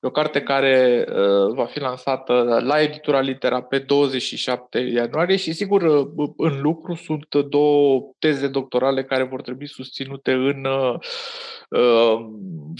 [0.02, 5.52] E o carte care uh, va fi lansată la editura Litera pe 27 ianuarie și,
[5.52, 10.98] sigur, uh, în lucru sunt două teze doctorale care vor trebui susținute în uh,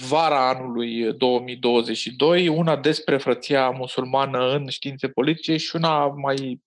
[0.09, 6.61] vara anului 2022, una despre frăția musulmană în științe politice și una mai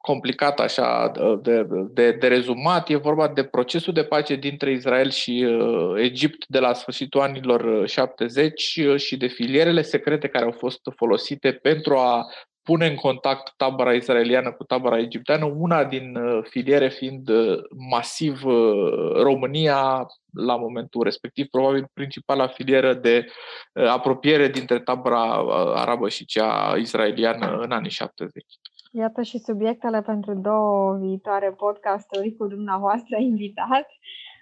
[0.00, 2.88] complicat așa de, de, de rezumat.
[2.88, 7.88] E vorba de procesul de pace dintre Israel și uh, Egipt de la sfârșitul anilor
[7.88, 12.26] 70 uh, uh, și de filierele secrete care au fost folosite pentru a
[12.62, 17.58] pune în contact tabăra israeliană cu tabăra egipteană, una din uh, filiere fiind uh,
[17.90, 18.42] masiv
[19.14, 23.26] România la momentul respectiv, probabil principala filieră de
[23.72, 25.44] apropiere dintre tabăra
[25.74, 28.44] arabă și cea israeliană în anii 70.
[28.92, 33.86] Iată și subiectele pentru două viitoare podcasturi cu dumneavoastră invitat.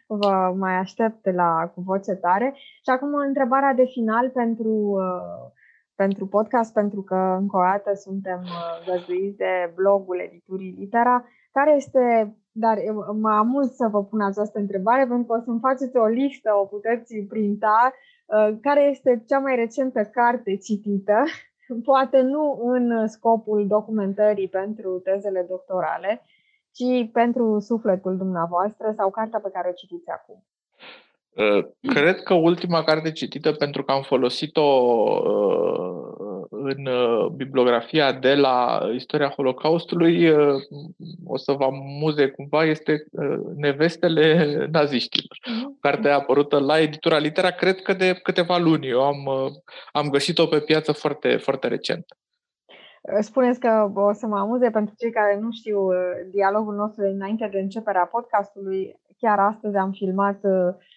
[0.07, 2.55] Vă mai aștept la cu voce tare.
[2.57, 5.51] Și acum întrebarea de final pentru, uh,
[5.95, 11.25] pentru podcast, pentru că încă o dată suntem uh, găzduiți de blogul Editurii Litera.
[11.53, 12.79] Care este, dar
[13.21, 16.65] mă amuz să vă pun această întrebare pentru că o să-mi faceți o listă, o
[16.65, 17.93] puteți printa,
[18.27, 21.25] uh, care este cea mai recentă carte citită
[21.85, 26.23] poate nu în scopul documentării pentru tezele doctorale,
[26.73, 30.45] ci pentru sufletul dumneavoastră sau cartea pe care o citiți acum.
[31.35, 31.65] Uh,
[31.95, 36.28] cred că ultima carte citită, pentru că am folosit-o uh,
[36.63, 40.31] în uh, bibliografia de la istoria Holocaustului,
[41.27, 43.05] o să vă amuze cumva, este
[43.57, 45.39] Nevestele naziștilor.
[45.39, 45.81] Mm-hmm.
[45.81, 48.89] Cartea apărută la editura Litera, cred că de câteva luni.
[48.89, 49.29] Eu am,
[49.93, 52.07] am găsit-o pe piață foarte, foarte recent.
[53.21, 55.89] Spuneți că o să mă amuze pentru cei care nu știu
[56.31, 59.01] dialogul nostru înainte de începerea podcastului.
[59.19, 60.41] Chiar astăzi am filmat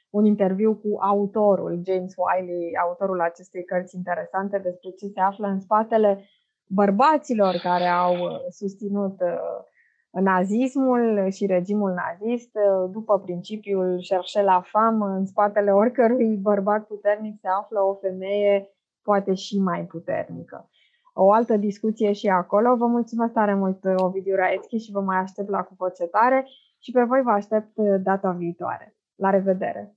[0.09, 5.59] un interviu cu autorul, James Wiley, autorul acestei cărți interesante despre ce se află în
[5.59, 6.25] spatele
[6.73, 14.61] bărbaților care au uh, susținut uh, nazismul și regimul nazist uh, după principiul chercher la
[14.65, 18.69] femme, în spatele oricărui bărbat puternic se află o femeie
[19.01, 20.69] poate și mai puternică.
[21.13, 22.75] O altă discuție și acolo.
[22.75, 26.47] Vă mulțumesc tare mult, Ovidiu Raetski, și vă mai aștept la cuvocetare
[26.83, 28.95] și pe voi vă aștept data viitoare.
[29.15, 29.95] La revedere!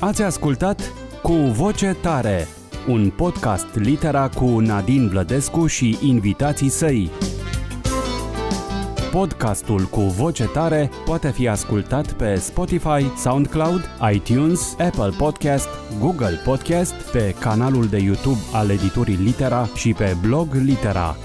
[0.00, 0.80] Ați ascultat
[1.22, 2.38] Cu Voce Tare,
[2.88, 7.10] un podcast litera cu Nadine Blădescu și invitații săi.
[9.12, 13.80] Podcastul cu voce tare poate fi ascultat pe Spotify, SoundCloud,
[14.12, 15.68] iTunes, Apple Podcast,
[16.00, 21.16] Google Podcast, pe canalul de YouTube al editurii Litera și pe blog Litera.